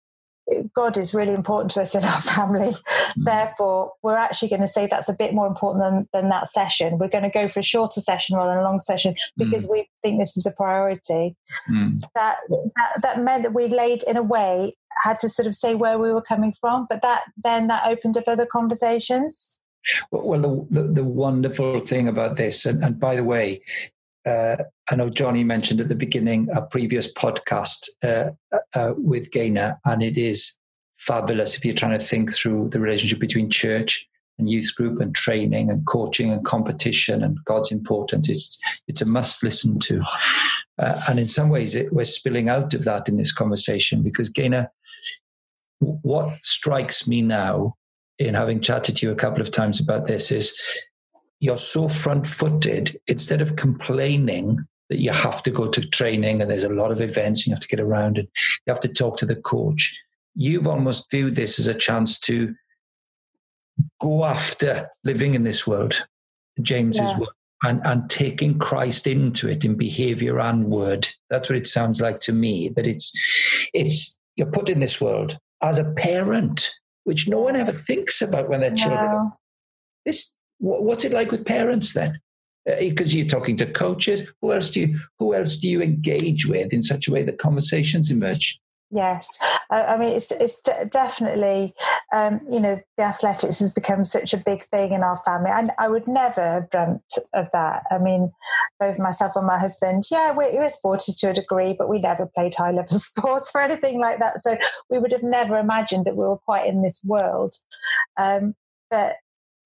God 0.74 0.98
is 0.98 1.14
really 1.14 1.34
important 1.34 1.72
to 1.72 1.82
us 1.82 1.96
in 1.96 2.04
our 2.04 2.22
family. 2.22 2.72
Mm. 2.72 3.26
Therefore, 3.26 3.94
we're 4.02 4.18
actually 4.18 4.50
going 4.50 4.62
to 4.62 4.68
say 4.68 4.88
that's 4.88 5.10
a 5.10 5.16
bit 5.18 5.34
more 5.34 5.48
important 5.48 5.84
than, 5.84 6.10
than 6.14 6.30
that 6.30 6.50
session. 6.50 6.98
We're 6.98 7.10
going 7.10 7.24
to 7.24 7.30
go 7.30 7.48
for 7.48 7.60
a 7.60 7.64
shorter 7.64 8.02
session 8.02 8.36
rather 8.36 8.52
than 8.52 8.60
a 8.60 8.64
long 8.64 8.80
session 8.80 9.16
because 9.38 9.68
mm. 9.68 9.72
we 9.72 9.90
think 10.02 10.20
this 10.20 10.38
is 10.38 10.46
a 10.46 10.52
priority. 10.52 11.36
Mm. 11.70 12.02
That, 12.16 12.38
that 12.50 13.02
that 13.02 13.24
meant 13.24 13.44
that 13.44 13.54
we 13.54 13.68
laid 13.68 14.04
in 14.04 14.18
a 14.18 14.24
way 14.24 14.74
had 15.04 15.20
to 15.20 15.30
sort 15.30 15.48
of 15.48 15.56
say 15.56 15.74
where 15.74 15.98
we 15.98 16.12
were 16.12 16.22
coming 16.22 16.54
from, 16.60 16.86
but 16.90 17.02
that 17.02 17.24
then 17.44 17.68
that 17.68 17.88
opened 17.88 18.18
up 18.18 18.28
other 18.28 18.46
conversations. 18.46 19.58
Well, 20.12 20.40
the, 20.70 20.82
the, 20.82 20.88
the 20.88 21.04
wonderful 21.04 21.80
thing 21.80 22.08
about 22.08 22.36
this, 22.36 22.68
and, 22.68 22.84
and 22.84 23.00
by 23.00 23.16
the 23.16 23.24
way, 23.24 23.64
uh, 24.26 24.58
I 24.90 24.96
know 24.96 25.10
Johnny 25.10 25.44
mentioned 25.44 25.82
at 25.82 25.88
the 25.88 25.96
beginning 25.96 26.50
a 26.54 26.62
previous 26.62 27.12
podcast 27.12 27.90
uh, 28.04 28.32
uh, 28.74 28.94
with 28.98 29.32
Gaynor, 29.32 29.80
and 29.86 30.04
it 30.04 30.18
is 30.18 30.58
fabulous 30.96 31.58
if 31.58 31.66
you're 31.66 31.74
trying 31.74 31.98
to 31.98 32.06
think 32.06 32.32
through 32.32 32.70
the 32.70 32.80
relationship 32.80 33.20
between 33.20 33.50
church 33.50 34.08
and 34.38 34.50
youth 34.50 34.74
group 34.76 35.02
and 35.02 35.16
training 35.16 35.72
and 35.72 35.86
coaching 35.86 36.32
and 36.32 36.46
competition 36.46 37.24
and 37.24 37.38
God's 37.46 37.72
importance. 37.72 38.30
It's 38.30 38.58
it's 38.88 39.02
a 39.02 39.06
must 39.06 39.44
listen 39.44 39.80
to, 39.80 40.04
uh, 40.78 41.02
and 41.10 41.20
in 41.20 41.28
some 41.28 41.50
ways 41.50 41.76
it, 41.76 41.92
we're 41.92 42.04
spilling 42.04 42.50
out 42.50 42.74
of 42.74 42.84
that 42.86 43.10
in 43.10 43.18
this 43.18 43.32
conversation 43.32 44.04
because 44.04 44.30
Gaynor, 44.30 44.72
what 45.80 46.38
strikes 46.44 47.08
me 47.08 47.22
now 47.22 47.76
in 48.20 48.36
having 48.36 48.62
chatted 48.62 48.98
to 48.98 49.08
you 49.08 49.12
a 49.12 49.16
couple 49.16 49.42
of 49.42 49.50
times 49.50 49.80
about 49.80 50.06
this 50.06 50.32
is 50.32 50.60
you're 51.42 51.58
so 51.58 51.90
front 51.90 52.26
footed, 52.26 52.96
instead 53.08 53.42
of 53.42 53.58
complaining 53.58 54.64
that 54.90 55.00
you 55.00 55.12
have 55.12 55.42
to 55.44 55.50
go 55.50 55.68
to 55.68 55.90
training 55.90 56.42
and 56.42 56.52
there's 56.52 56.64
a 56.64 56.70
lot 56.70 56.92
of 56.92 57.02
events 57.02 57.42
and 57.42 57.48
you 57.48 57.54
have 57.54 57.62
to 57.62 57.68
get 57.68 57.80
around 57.80 58.18
and 58.18 58.28
you 58.66 58.74
have 58.74 58.80
to 58.80 58.88
talk 58.88 59.18
to 59.18 59.26
the 59.26 59.36
coach, 59.36 60.00
you've 60.36 60.68
almost 60.68 61.10
viewed 61.10 61.36
this 61.36 61.60
as 61.60 61.68
a 61.68 61.74
chance 61.74 62.20
to 62.20 62.54
go 64.00 64.24
after 64.24 64.88
living 65.04 65.34
in 65.34 65.44
this 65.44 65.66
world, 65.66 66.06
James's 66.62 67.02
yeah. 67.02 67.18
world, 67.18 67.34
and, 67.64 67.82
and 67.86 68.08
taking 68.08 68.60
Christ 68.60 69.08
into 69.08 69.50
it 69.50 69.66
in 69.66 69.76
behavior 69.76 70.40
and 70.40 70.66
word. 70.66 71.08
That's 71.32 71.50
what 71.50 71.58
it 71.58 71.68
sounds 71.68 72.00
like 72.00 72.20
to 72.22 72.34
me. 72.34 72.70
That 72.70 72.86
it's 72.86 73.12
it's 73.74 74.20
you're 74.36 74.52
put 74.52 74.70
in 74.70 74.80
this 74.80 75.02
world 75.02 75.40
as 75.64 75.80
a 75.80 75.92
parent, 75.94 76.70
which 77.04 77.28
no 77.28 77.40
one 77.40 77.56
ever 77.56 77.72
thinks 77.72 78.22
about 78.22 78.50
when 78.50 78.60
they're 78.60 78.76
children. 78.76 79.32
This 80.06 80.40
what's 80.62 81.06
it 81.06 81.12
like 81.12 81.32
with 81.32 81.46
parents 81.46 81.94
then? 81.94 82.20
Because 82.66 83.14
uh, 83.14 83.18
you're 83.18 83.28
talking 83.28 83.58
to 83.58 83.66
coaches. 83.66 84.32
Who 84.42 84.54
else 84.54 84.72
do 84.72 84.82
you 84.82 85.00
who 85.18 85.34
else 85.34 85.58
do 85.58 85.68
you 85.68 85.82
engage 85.82 86.46
with 86.46 86.72
in 86.72 86.84
such 86.84 87.08
a 87.08 87.12
way 87.12 87.24
that 87.24 87.40
conversations 87.40 88.12
emerge? 88.12 88.60
Yes, 88.94 89.42
I, 89.72 89.84
I 89.84 89.98
mean 89.98 90.10
it's 90.10 90.32
it's 90.32 90.62
definitely 90.90 91.74
um, 92.14 92.42
you 92.52 92.60
know 92.60 92.80
the 92.98 93.04
athletics 93.04 93.60
has 93.60 93.74
become 93.74 94.04
such 94.04 94.34
a 94.34 94.44
big 94.46 94.64
thing 94.64 94.92
in 94.92 95.02
our 95.02 95.18
family, 95.26 95.50
and 95.50 95.72
I 95.80 95.88
would 95.88 96.08
never 96.08 96.42
have 96.42 96.70
dreamt 96.70 97.18
of 97.34 97.48
that. 97.54 97.84
I 97.90 97.98
mean, 97.98 98.32
both 98.80 99.00
myself 99.00 99.36
and 99.36 99.48
my 99.48 99.58
husband, 99.58 100.04
yeah, 100.12 100.34
we, 100.34 100.52
we're 100.52 100.70
sporty 100.70 101.14
to 101.18 101.30
a 101.30 101.34
degree, 101.34 101.74
but 101.76 101.90
we 101.90 102.00
never 102.00 102.28
played 102.36 102.54
high 102.54 102.72
level 102.72 102.90
sports 103.00 103.54
or 103.56 103.62
anything 103.62 104.00
like 104.00 104.20
that, 104.20 104.40
so 104.40 104.58
we 104.90 105.00
would 105.00 105.14
have 105.14 105.24
never 105.24 105.58
imagined 105.58 106.06
that 106.06 106.18
we 106.18 106.26
were 106.26 106.38
quite 106.38 106.68
in 106.68 106.84
this 106.84 107.04
world. 107.08 107.54
Um, 108.18 108.56
but 108.92 109.16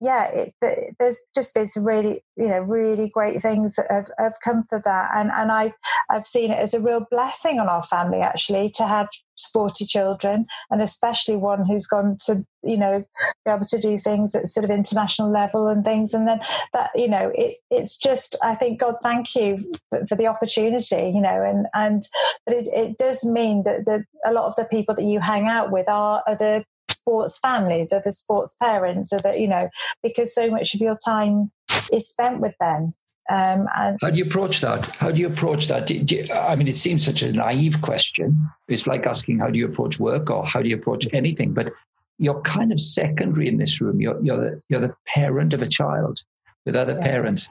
yeah, 0.02 0.30
it, 0.62 0.96
there's 1.00 1.26
just 1.34 1.54
been 1.54 1.68
some 1.68 1.86
really, 1.86 2.22
you 2.36 2.48
know, 2.48 2.60
really 2.60 3.10
great 3.10 3.42
things 3.42 3.76
that 3.76 3.86
have, 3.90 4.12
have 4.20 4.34
come 4.44 4.64
for 4.64 4.82
that, 4.84 5.12
and 5.16 5.32
and 5.32 5.52
I 5.52 5.74
I've 6.10 6.28
seen 6.28 6.52
it 6.52 6.60
as 6.60 6.74
a 6.74 6.82
real 6.82 7.06
blessing 7.10 7.60
on 7.60 7.70
our 7.70 7.84
family 7.84 8.20
actually 8.20 8.70
to 8.72 8.86
have 8.86 9.08
sporty 9.38 9.86
children, 9.86 10.48
and 10.70 10.82
especially 10.82 11.38
one 11.38 11.66
who's 11.66 11.88
gone 11.88 12.18
to 12.26 12.44
you 12.62 12.78
know 12.78 13.00
be 13.46 13.52
able 13.52 13.66
to 13.66 13.80
do 13.80 13.98
things 13.98 14.36
at 14.36 14.48
sort 14.48 14.66
of 14.66 14.70
international 14.70 15.32
level 15.32 15.68
and 15.68 15.86
things, 15.86 16.14
and 16.14 16.28
then 16.28 16.40
that 16.74 16.90
you 16.94 17.08
know 17.08 17.32
it 17.34 17.58
it's 17.72 17.98
just 17.98 18.38
I 18.44 18.56
think 18.56 18.82
God 18.82 18.96
thank 19.02 19.34
you 19.34 19.72
for, 19.90 20.06
for 20.08 20.16
the 20.16 20.28
opportunity, 20.28 21.12
you 21.16 21.22
know, 21.22 21.42
and 21.42 21.68
and 21.74 22.04
but 22.46 22.56
it, 22.56 22.68
it 22.74 22.98
does 22.98 23.26
mean 23.26 23.64
that 23.64 23.86
that 23.86 24.02
a 24.26 24.34
lot 24.34 24.48
of 24.48 24.58
the 24.58 24.66
people 24.66 24.94
that 24.96 25.06
you 25.06 25.22
hang 25.22 25.48
out 25.48 25.72
with 25.72 25.88
are, 25.88 26.22
the 26.28 26.66
sports 27.06 27.40
families 27.40 27.94
or 27.94 28.02
the 28.04 28.12
sports 28.12 28.56
parents 28.56 29.14
or 29.14 29.20
that 29.20 29.40
you 29.40 29.48
know 29.48 29.70
because 30.02 30.34
so 30.34 30.50
much 30.50 30.74
of 30.74 30.82
your 30.82 30.98
time 31.06 31.52
is 31.92 32.10
spent 32.10 32.40
with 32.42 32.56
them 32.60 32.94
um, 33.30 33.68
and 33.76 33.98
how 34.02 34.12
do 34.12 34.18
you 34.18 34.26
approach 34.26 34.62
that? 34.62 34.86
How 34.86 35.10
do 35.10 35.20
you 35.20 35.28
approach 35.28 35.68
that? 35.70 35.88
Do, 35.88 36.00
do, 36.00 36.28
I 36.32 36.56
mean, 36.56 36.68
it 36.68 36.78
seems 36.78 37.04
such 37.04 37.24
a 37.24 37.32
naive 37.32 37.82
question. 37.82 38.48
It's 38.68 38.86
like 38.86 39.08
asking 39.08 39.40
how 39.40 39.50
do 39.50 39.58
you 39.58 39.66
approach 39.66 40.00
work 40.00 40.30
or 40.30 40.46
how 40.46 40.62
do 40.62 40.70
you 40.70 40.76
approach 40.76 41.08
anything. 41.12 41.54
But 41.54 41.72
you're 42.20 42.42
kind 42.42 42.72
of 42.72 42.80
secondary 42.80 43.48
in 43.48 43.58
this 43.58 43.82
room. 43.82 44.00
You're 44.00 44.24
you're 44.24 44.38
the, 44.38 44.62
you're 44.70 44.80
the 44.80 44.96
parent 45.08 45.54
of 45.54 45.64
a 45.64 45.68
child 45.68 46.20
with 46.66 46.76
other 46.76 46.94
yes. 46.94 47.04
parents. 47.04 47.50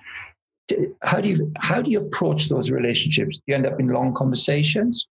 How 1.02 1.20
do 1.20 1.28
you 1.28 1.52
how 1.58 1.82
do 1.82 1.90
you 1.90 2.00
approach 2.00 2.49
those 2.49 2.70
relationships? 2.70 3.38
Do 3.38 3.42
you 3.49 3.54
end 3.56 3.66
up 3.66 3.80
in 3.80 3.88
long 3.88 4.14
conversations? 4.14 5.08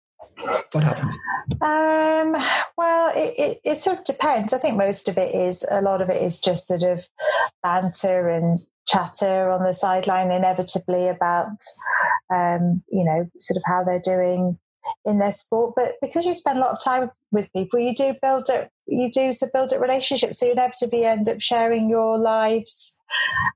What 0.72 0.84
happens? 0.84 1.16
Um, 1.62 2.36
well, 2.78 3.12
it, 3.16 3.34
it, 3.38 3.58
it, 3.64 3.76
sort 3.78 4.00
of 4.00 4.06
depends. 4.06 4.54
I 4.54 4.60
think 4.60 4.78
most 4.78 5.08
of 5.08 5.18
it 5.18 5.34
is, 5.34 5.66
a 5.72 5.82
lot 5.82 6.02
of 6.02 6.10
it 6.10 6.22
is 6.22 6.40
just 6.40 6.68
sort 6.68 6.84
of 6.84 7.08
banter 7.64 8.30
and 8.30 8.60
chatter 8.88 9.50
on 9.50 9.64
the 9.64 9.74
sideline, 9.74 10.32
inevitably 10.32 11.08
about, 11.08 11.58
um, 12.34 12.84
you 12.90 13.04
know, 13.04 13.30
sort 13.40 13.58
of 13.58 13.64
how 13.66 13.84
they're 13.84 14.00
doing 14.00 14.58
in 15.06 15.20
their 15.20 15.32
sport. 15.32 15.74
But 15.76 15.94
because 16.02 16.26
you 16.26 16.34
spend 16.34 16.58
a 16.58 16.62
lot 16.62 16.72
of 16.72 16.84
time 16.84 17.12
with 17.32 17.52
people, 17.54 17.80
you 17.80 17.94
do 17.94 18.16
build 18.22 18.50
it. 18.50 18.70
You 18.88 19.12
do 19.12 19.34
so 19.34 19.48
build 19.54 19.74
up 19.74 19.82
relationships. 19.82 20.40
So 20.40 20.46
you 20.46 20.54
inevitably 20.54 21.06
end 21.06 21.28
up 21.28 21.42
sharing 21.42 21.90
your 21.90 22.18
lives, 22.18 23.02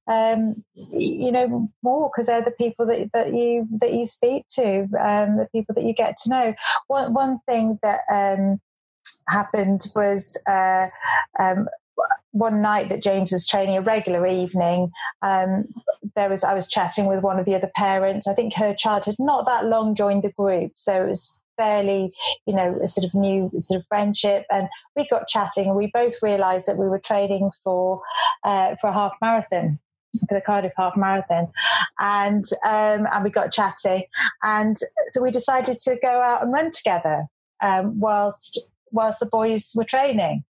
um, 0.08 0.64
you 0.92 1.32
know, 1.32 1.70
more 1.82 2.10
because 2.10 2.28
they're 2.28 2.44
the 2.44 2.52
people 2.52 2.86
that, 2.88 3.12
that 3.14 3.34
you 3.34 3.68
that 3.80 3.94
you 3.94 4.06
speak 4.06 4.46
to, 4.56 4.82
um, 5.00 5.38
the 5.38 5.48
people 5.54 5.74
that 5.76 5.86
you 5.86 5.94
get 5.94 6.18
to 6.24 6.30
know. 6.30 6.54
One 6.88 7.14
one 7.14 7.40
thing 7.48 7.80
that 7.82 8.02
um, 8.12 8.60
happened 9.30 9.82
was 9.96 10.42
uh, 10.50 10.88
um, 11.40 11.68
one 12.32 12.62
night 12.62 12.90
that 12.90 13.04
James 13.04 13.32
was 13.32 13.48
training 13.48 13.78
a 13.78 13.82
regular 13.82 14.26
evening, 14.26 14.92
um, 15.22 15.66
there 16.16 16.30
was 16.30 16.44
I 16.44 16.54
was 16.54 16.70
chatting 16.70 17.08
with 17.08 17.24
one 17.24 17.40
of 17.40 17.46
the 17.46 17.56
other 17.56 17.72
parents. 17.76 18.28
I 18.28 18.34
think 18.34 18.56
her 18.56 18.74
child 18.74 19.06
had 19.06 19.16
not 19.20 19.46
that 19.46 19.66
long 19.66 19.96
joined 19.96 20.24
the 20.24 20.32
group, 20.32 20.74
so 20.76 21.04
it 21.04 21.10
was 21.10 21.42
fairly, 21.58 22.12
you 22.46 22.56
know, 22.56 22.80
a 22.84 22.88
sort 22.88 23.06
of 23.06 23.14
new 23.14 23.52
sort 23.58 23.82
of 23.82 23.88
friendship. 23.88 24.46
And 24.52 24.68
we 24.96 25.08
got 25.08 25.28
chatting, 25.28 25.68
and 25.68 25.76
we 25.76 25.92
both 25.94 26.16
realised 26.22 26.68
that 26.68 26.78
we 26.78 26.88
were 26.88 27.00
training 27.00 27.52
for 27.64 28.00
uh, 28.44 28.76
for 28.80 28.90
a 28.90 28.94
half 28.94 29.16
marathon 29.22 29.80
for 30.28 30.36
the 30.36 30.42
Cardiff 30.42 30.74
Half 30.78 30.98
Marathon, 30.98 31.48
and 32.00 32.44
um, 32.66 33.08
and 33.12 33.24
we 33.24 33.30
got 33.30 33.52
chatting, 33.52 34.04
and 34.44 34.78
so 35.08 35.22
we 35.22 35.32
decided 35.32 35.80
to 35.80 35.98
go 36.02 36.22
out 36.22 36.44
and 36.44 36.52
run 36.52 36.72
together 36.72 37.26
um, 37.62 38.00
whilst 38.00 38.72
whilst 38.92 39.20
the 39.20 39.26
boys 39.26 39.72
were 39.76 39.86
training 39.86 40.44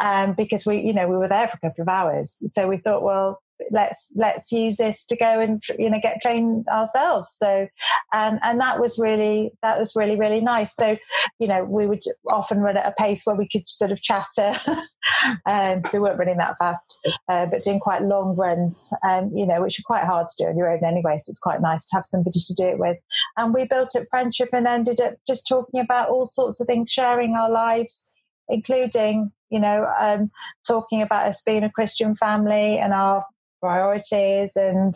um, 0.00 0.34
because 0.34 0.66
we, 0.66 0.80
you 0.80 0.92
know, 0.92 1.06
we 1.08 1.16
were 1.16 1.28
there 1.28 1.48
for 1.48 1.56
a 1.56 1.68
couple 1.68 1.82
of 1.82 1.88
hours. 1.88 2.52
So 2.52 2.68
we 2.68 2.76
thought, 2.78 3.02
well, 3.02 3.40
let's 3.70 4.14
let's 4.16 4.50
use 4.52 4.76
this 4.76 5.06
to 5.06 5.16
go 5.16 5.40
and 5.40 5.62
you 5.78 5.88
know 5.90 6.00
get 6.02 6.20
trained 6.20 6.66
ourselves. 6.68 7.30
So 7.32 7.68
and 8.12 8.38
and 8.42 8.60
that 8.60 8.80
was 8.80 8.98
really 8.98 9.52
that 9.62 9.78
was 9.78 9.94
really 9.96 10.16
really 10.16 10.40
nice. 10.40 10.74
So 10.74 10.96
you 11.38 11.48
know 11.48 11.64
we 11.64 11.86
would 11.86 12.02
often 12.30 12.60
run 12.60 12.76
at 12.76 12.86
a 12.86 12.94
pace 12.98 13.24
where 13.24 13.36
we 13.36 13.48
could 13.48 13.68
sort 13.68 13.92
of 13.92 14.02
chatter 14.02 14.52
um 15.46 15.82
we 15.92 15.98
weren't 15.98 16.18
running 16.18 16.38
that 16.38 16.56
fast 16.58 16.98
uh, 17.28 17.46
but 17.46 17.62
doing 17.62 17.80
quite 17.80 18.02
long 18.02 18.36
runs 18.36 18.92
um 19.06 19.30
you 19.34 19.46
know 19.46 19.62
which 19.62 19.78
are 19.78 19.84
quite 19.84 20.04
hard 20.04 20.28
to 20.28 20.44
do 20.44 20.50
on 20.50 20.56
your 20.56 20.70
own 20.70 20.84
anyway. 20.84 21.16
So 21.18 21.30
it's 21.30 21.40
quite 21.40 21.60
nice 21.60 21.86
to 21.86 21.96
have 21.96 22.04
somebody 22.04 22.40
to 22.40 22.54
do 22.54 22.68
it 22.68 22.78
with. 22.78 22.98
And 23.36 23.54
we 23.54 23.66
built 23.66 23.96
up 23.96 24.04
friendship 24.10 24.50
and 24.52 24.66
ended 24.66 25.00
up 25.00 25.14
just 25.26 25.48
talking 25.48 25.80
about 25.80 26.08
all 26.08 26.26
sorts 26.26 26.60
of 26.60 26.66
things 26.66 26.90
sharing 26.90 27.34
our 27.34 27.50
lives 27.50 28.16
including 28.48 29.32
you 29.54 29.60
know, 29.60 29.86
um, 30.00 30.32
talking 30.66 31.00
about 31.00 31.28
us 31.28 31.44
being 31.44 31.62
a 31.62 31.70
Christian 31.70 32.16
family 32.16 32.76
and 32.78 32.92
our 32.92 33.24
priorities 33.64 34.56
and 34.56 34.92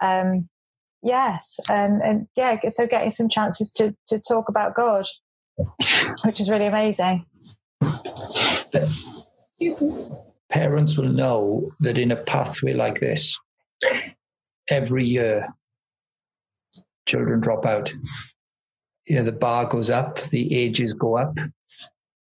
um, 0.00 0.48
yes, 1.02 1.60
and, 1.68 2.00
and 2.00 2.26
yeah, 2.36 2.56
so 2.70 2.86
getting 2.86 3.10
some 3.10 3.28
chances 3.28 3.70
to, 3.74 3.94
to 4.06 4.18
talk 4.26 4.48
about 4.48 4.74
God, 4.74 5.04
which 6.24 6.40
is 6.40 6.50
really 6.50 6.64
amazing. 6.64 7.26
Parents 10.48 10.96
will 10.96 11.12
know 11.12 11.70
that 11.80 11.98
in 11.98 12.10
a 12.10 12.16
pathway 12.16 12.72
like 12.72 13.00
this, 13.00 13.38
every 14.70 15.04
year 15.04 15.48
children 17.06 17.40
drop 17.40 17.66
out. 17.66 17.92
You 19.06 19.16
know, 19.16 19.24
the 19.24 19.32
bar 19.32 19.66
goes 19.66 19.90
up, 19.90 20.20
the 20.30 20.54
ages 20.54 20.94
go 20.94 21.18
up, 21.18 21.36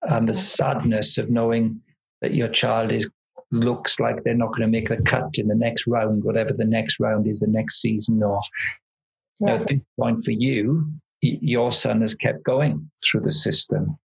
and 0.01 0.27
the 0.27 0.33
sadness 0.33 1.19
of 1.19 1.29
knowing 1.29 1.81
that 2.21 2.33
your 2.33 2.47
child 2.47 2.91
is 2.91 3.09
looks 3.55 3.99
like 3.99 4.23
they're 4.23 4.33
not 4.33 4.49
going 4.49 4.61
to 4.61 4.67
make 4.67 4.89
the 4.89 5.01
cut 5.01 5.37
in 5.37 5.47
the 5.47 5.55
next 5.55 5.87
round, 5.87 6.23
whatever 6.23 6.53
the 6.53 6.65
next 6.65 6.99
round 6.99 7.27
is, 7.27 7.39
the 7.39 7.47
next 7.47 7.81
season, 7.81 8.21
or 8.21 8.39
yeah. 9.39 9.55
at 9.55 9.67
this 9.67 9.79
point 9.99 10.23
for 10.23 10.31
you, 10.31 10.91
your 11.21 11.71
son 11.71 12.01
has 12.01 12.15
kept 12.15 12.43
going 12.43 12.89
through 13.03 13.21
the 13.21 13.31
system. 13.31 13.97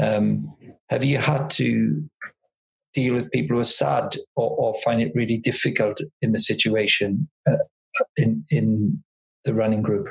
Um, 0.00 0.56
have 0.88 1.04
you 1.04 1.18
had 1.18 1.50
to 1.50 2.08
deal 2.94 3.14
with 3.14 3.30
people 3.30 3.56
who 3.56 3.60
are 3.60 3.64
sad 3.64 4.16
or, 4.36 4.50
or 4.50 4.74
find 4.82 5.00
it 5.00 5.12
really 5.14 5.38
difficult 5.38 6.00
in 6.20 6.32
the 6.32 6.38
situation 6.38 7.28
uh, 7.48 7.56
in 8.16 8.44
in 8.50 9.02
the 9.44 9.54
running 9.54 9.82
group? 9.82 10.08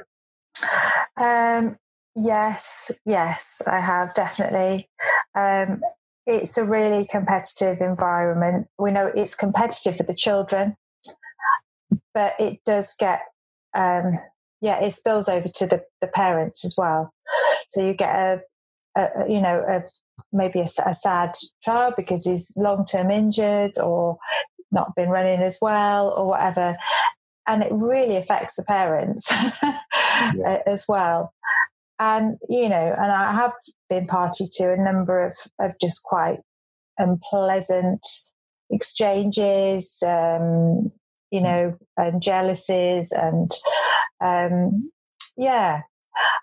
Um, 1.18 1.78
Yes, 2.16 3.00
yes, 3.06 3.62
I 3.68 3.80
have 3.80 4.14
definitely. 4.14 4.90
Um, 5.34 5.82
it's 6.26 6.58
a 6.58 6.66
really 6.66 7.06
competitive 7.10 7.82
environment. 7.82 8.68
We 8.78 8.92
know 8.92 9.08
it's 9.08 9.36
competitive 9.36 9.98
for 9.98 10.04
the 10.04 10.16
children, 10.16 10.76
but 12.14 12.36
it 12.40 12.60
does 12.66 12.96
get, 13.00 13.22
um, 13.74 14.20
yeah, 14.62 14.80
it 14.84 14.92
spills 14.92 15.28
over 15.28 15.50
to 15.50 15.66
the, 15.66 15.84
the 16.00 16.08
parents 16.08 16.64
as 16.64 16.76
well. 16.78 17.12
So 17.68 17.86
you 17.86 17.94
get 17.94 18.16
a, 18.16 18.42
a 18.96 19.10
you 19.28 19.42
know, 19.42 19.64
a, 19.68 19.84
maybe 20.32 20.60
a, 20.60 20.68
a 20.86 20.94
sad 20.94 21.36
child 21.64 21.96
because 21.98 22.26
he's 22.26 22.54
long 22.56 22.86
term 22.86 23.10
injured 23.10 23.80
or 23.82 24.18
not 24.72 24.96
been 24.96 25.10
running 25.10 25.42
as 25.42 25.58
well 25.62 26.14
or 26.16 26.28
whatever. 26.28 26.78
And 27.48 27.64
it 27.64 27.72
really 27.72 28.16
affects 28.16 28.56
the 28.56 28.64
parents 28.64 29.30
yeah. 30.36 30.62
as 30.68 30.86
well 30.88 31.34
and 32.02 32.38
you 32.50 32.68
know 32.68 32.96
and 32.98 33.12
i 33.12 33.32
have 33.34 33.54
been 33.90 34.06
party 34.08 34.46
to 34.52 34.74
a 34.74 34.78
number 34.78 35.26
of 35.26 35.34
of 35.60 35.74
just 35.80 36.04
quite 36.04 36.40
unpleasant 36.98 38.06
exchanges 38.70 40.04
um 40.06 40.92
you 41.32 41.40
know 41.40 41.78
and 41.98 42.22
jealousies 42.22 43.14
and 43.14 43.52
um 44.20 44.92
yeah. 45.38 45.82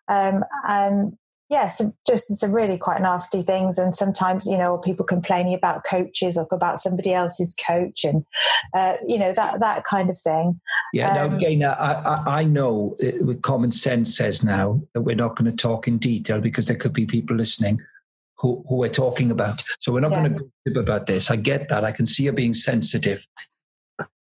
Um 0.09 0.45
and 0.67 1.17
yes, 1.49 1.99
just 2.07 2.37
some 2.37 2.53
really 2.53 2.79
quite 2.79 3.01
nasty 3.01 3.43
things. 3.43 3.79
And 3.79 3.97
sometimes, 3.97 4.47
you 4.47 4.59
know, 4.59 4.79
people 4.79 5.07
complaining 5.07 5.55
about 5.55 5.85
coaches 5.85 6.37
or 6.37 6.47
about 6.53 6.79
somebody 6.79 7.13
else's 7.13 7.57
coach 7.67 8.05
and, 8.05 8.25
uh, 8.75 8.95
you 9.07 9.19
know, 9.19 9.33
that, 9.33 9.61
that 9.61 9.85
kind 9.85 10.11
of 10.11 10.19
thing. 10.19 10.61
Yeah. 10.93 11.11
Um, 11.11 11.31
now, 11.31 11.37
again, 11.37 11.65
I, 11.65 11.93
I, 11.93 12.39
I 12.41 12.45
know 12.45 12.97
with 13.21 13.43
common 13.43 13.73
sense 13.73 14.17
says 14.17 14.45
now 14.45 14.81
that 14.95 15.03
we're 15.03 15.17
not 15.17 15.37
going 15.37 15.51
to 15.51 15.57
talk 15.57 15.89
in 15.89 15.99
detail 15.99 16.41
because 16.41 16.67
there 16.67 16.77
could 16.77 16.93
be 16.93 17.07
people 17.07 17.37
listening 17.37 17.81
who, 18.37 18.65
who 18.69 18.77
we're 18.77 18.89
talking 18.89 19.31
about. 19.31 19.63
So 19.81 19.93
we're 19.93 20.01
not 20.01 20.13
yeah. 20.13 20.29
going 20.29 20.39
to 20.39 20.45
gossip 20.67 20.83
about 20.83 21.07
this. 21.07 21.31
I 21.31 21.37
get 21.37 21.69
that. 21.71 21.85
I 21.85 21.93
can 21.93 22.07
see 22.07 22.25
you 22.25 22.33
being 22.33 22.53
sensitive 22.53 23.27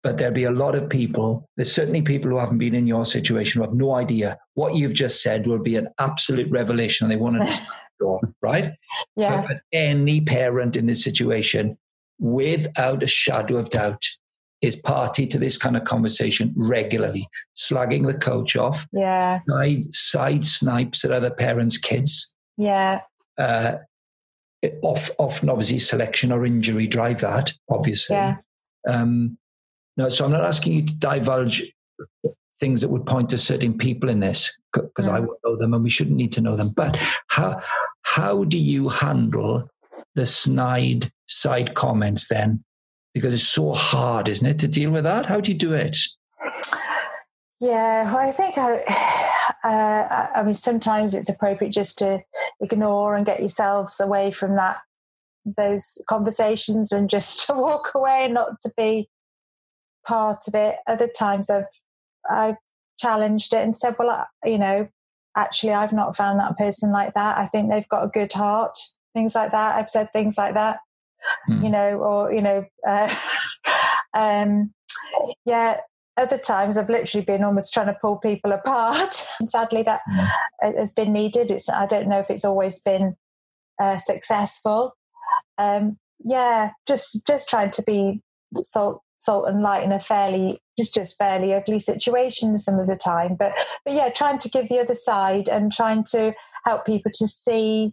but 0.02 0.16
there'll 0.16 0.34
be 0.34 0.44
a 0.44 0.50
lot 0.50 0.74
of 0.74 0.88
people. 0.88 1.48
There's 1.56 1.72
certainly 1.72 2.02
people 2.02 2.30
who 2.30 2.38
haven't 2.38 2.58
been 2.58 2.74
in 2.74 2.86
your 2.86 3.04
situation 3.04 3.60
who 3.60 3.68
have 3.68 3.76
no 3.76 3.94
idea 3.94 4.38
what 4.54 4.74
you've 4.74 4.94
just 4.94 5.22
said 5.22 5.46
will 5.46 5.58
be 5.58 5.76
an 5.76 5.88
absolute 5.98 6.50
revelation. 6.50 7.08
They 7.08 7.16
want 7.16 7.36
to 7.36 7.40
understand, 7.40 8.34
right? 8.40 8.72
Yeah. 9.16 9.42
But, 9.42 9.48
but 9.48 9.56
any 9.72 10.20
parent 10.22 10.76
in 10.76 10.86
this 10.86 11.04
situation, 11.04 11.76
without 12.18 13.02
a 13.02 13.06
shadow 13.06 13.56
of 13.56 13.70
doubt, 13.70 14.04
is 14.62 14.76
party 14.76 15.26
to 15.26 15.38
this 15.38 15.56
kind 15.56 15.76
of 15.76 15.84
conversation 15.84 16.52
regularly, 16.54 17.26
slagging 17.56 18.06
the 18.06 18.18
coach 18.18 18.56
off. 18.56 18.86
Yeah. 18.92 19.40
Side, 19.48 19.94
side 19.94 20.46
snipes 20.46 21.04
at 21.04 21.12
other 21.12 21.30
parents' 21.30 21.78
kids. 21.78 22.36
Yeah. 22.58 23.00
Uh, 23.38 23.76
off, 24.82 25.10
often, 25.18 25.48
obviously, 25.48 25.78
selection 25.78 26.30
or 26.30 26.44
injury 26.44 26.86
drive 26.86 27.22
that, 27.22 27.52
obviously. 27.70 28.16
Yeah. 28.16 28.36
Um, 28.86 29.38
no, 29.96 30.08
so 30.08 30.24
I'm 30.24 30.32
not 30.32 30.44
asking 30.44 30.72
you 30.72 30.86
to 30.86 30.94
divulge 30.94 31.72
things 32.58 32.82
that 32.82 32.90
would 32.90 33.06
point 33.06 33.30
to 33.30 33.38
certain 33.38 33.76
people 33.76 34.08
in 34.08 34.20
this 34.20 34.58
because 34.72 35.08
I 35.08 35.20
won't 35.20 35.40
know 35.44 35.56
them 35.56 35.74
and 35.74 35.82
we 35.82 35.90
shouldn't 35.90 36.16
need 36.16 36.32
to 36.34 36.40
know 36.40 36.56
them. 36.56 36.70
But 36.74 36.96
how 37.28 37.60
how 38.02 38.44
do 38.44 38.58
you 38.58 38.88
handle 38.88 39.68
the 40.14 40.26
snide 40.26 41.10
side 41.26 41.74
comments 41.74 42.28
then? 42.28 42.64
Because 43.14 43.34
it's 43.34 43.42
so 43.42 43.72
hard, 43.72 44.28
isn't 44.28 44.46
it, 44.46 44.58
to 44.60 44.68
deal 44.68 44.90
with 44.90 45.04
that? 45.04 45.26
How 45.26 45.40
do 45.40 45.50
you 45.50 45.58
do 45.58 45.74
it? 45.74 45.96
Yeah, 47.60 48.04
well, 48.04 48.18
I 48.18 48.30
think 48.30 48.56
I, 48.56 48.78
uh, 49.64 50.38
I 50.38 50.42
mean, 50.42 50.54
sometimes 50.54 51.14
it's 51.14 51.28
appropriate 51.28 51.72
just 51.72 51.98
to 51.98 52.20
ignore 52.60 53.16
and 53.16 53.26
get 53.26 53.40
yourselves 53.40 54.00
away 54.00 54.30
from 54.30 54.56
that 54.56 54.78
those 55.56 56.04
conversations 56.08 56.92
and 56.92 57.08
just 57.08 57.46
to 57.46 57.54
walk 57.54 57.92
away 57.94 58.24
and 58.24 58.34
not 58.34 58.60
to 58.62 58.70
be 58.76 59.08
part 60.06 60.42
of 60.48 60.54
it. 60.54 60.76
Other 60.86 61.08
times 61.08 61.50
I've 61.50 61.64
I've 62.30 62.56
challenged 62.98 63.54
it 63.54 63.62
and 63.62 63.76
said, 63.76 63.96
well, 63.98 64.10
I, 64.10 64.48
you 64.48 64.58
know, 64.58 64.88
actually 65.36 65.72
I've 65.72 65.92
not 65.92 66.16
found 66.16 66.38
that 66.38 66.56
person 66.58 66.92
like 66.92 67.14
that. 67.14 67.38
I 67.38 67.46
think 67.46 67.70
they've 67.70 67.88
got 67.88 68.04
a 68.04 68.08
good 68.08 68.32
heart. 68.32 68.78
Things 69.14 69.34
like 69.34 69.52
that. 69.52 69.76
I've 69.76 69.90
said 69.90 70.12
things 70.12 70.38
like 70.38 70.54
that, 70.54 70.78
mm. 71.48 71.64
you 71.64 71.70
know, 71.70 71.98
or 71.98 72.32
you 72.32 72.42
know, 72.42 72.64
uh, 72.86 73.14
um, 74.14 74.72
yeah. 75.44 75.78
Other 76.16 76.38
times 76.38 76.76
I've 76.76 76.90
literally 76.90 77.24
been 77.24 77.44
almost 77.44 77.72
trying 77.72 77.86
to 77.86 77.96
pull 77.98 78.18
people 78.18 78.52
apart. 78.52 79.14
and 79.40 79.48
sadly, 79.48 79.82
that 79.82 80.00
mm. 80.12 80.76
has 80.76 80.92
been 80.92 81.12
needed. 81.12 81.50
It's 81.50 81.68
I 81.68 81.86
don't 81.86 82.08
know 82.08 82.18
if 82.18 82.30
it's 82.30 82.44
always 82.44 82.80
been 82.82 83.16
uh, 83.80 83.98
successful. 83.98 84.94
Um, 85.58 85.98
yeah, 86.22 86.72
just 86.86 87.26
just 87.26 87.48
trying 87.48 87.70
to 87.70 87.82
be 87.82 88.22
salt 88.62 89.02
salt 89.20 89.46
and 89.46 89.62
light 89.62 89.84
in 89.84 89.92
a 89.92 90.00
fairly 90.00 90.58
just 90.78 90.94
just 90.94 91.16
fairly 91.16 91.54
ugly 91.54 91.78
situation 91.78 92.56
some 92.56 92.78
of 92.78 92.86
the 92.86 92.96
time 92.96 93.36
but 93.38 93.52
but 93.84 93.94
yeah 93.94 94.08
trying 94.08 94.38
to 94.38 94.48
give 94.48 94.68
the 94.68 94.78
other 94.78 94.94
side 94.94 95.48
and 95.48 95.72
trying 95.72 96.02
to 96.02 96.34
help 96.64 96.84
people 96.84 97.12
to 97.14 97.26
see 97.28 97.92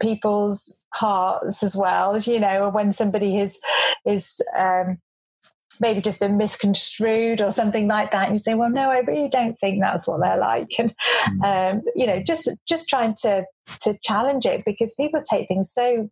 people's 0.00 0.84
hearts 0.94 1.62
as 1.62 1.76
well 1.76 2.18
you 2.18 2.38
know 2.38 2.68
when 2.68 2.92
somebody 2.92 3.38
is 3.38 3.60
is 4.04 4.42
um, 4.58 4.98
maybe 5.80 6.00
just 6.00 6.20
been 6.20 6.36
misconstrued 6.36 7.40
or 7.40 7.50
something 7.50 7.86
like 7.86 8.10
that 8.10 8.24
and 8.24 8.34
you 8.34 8.38
say 8.38 8.54
well 8.54 8.70
no 8.70 8.90
i 8.90 8.98
really 8.98 9.28
don't 9.28 9.58
think 9.60 9.80
that's 9.80 10.06
what 10.06 10.20
they're 10.20 10.38
like 10.38 10.68
and 10.78 10.94
mm. 11.28 11.72
um, 11.74 11.82
you 11.94 12.06
know 12.06 12.22
just 12.22 12.50
just 12.68 12.88
trying 12.88 13.14
to 13.14 13.44
to 13.80 13.94
challenge 14.02 14.46
it 14.46 14.62
because 14.66 14.94
people 14.96 15.22
take 15.22 15.46
things 15.48 15.72
so 15.72 16.08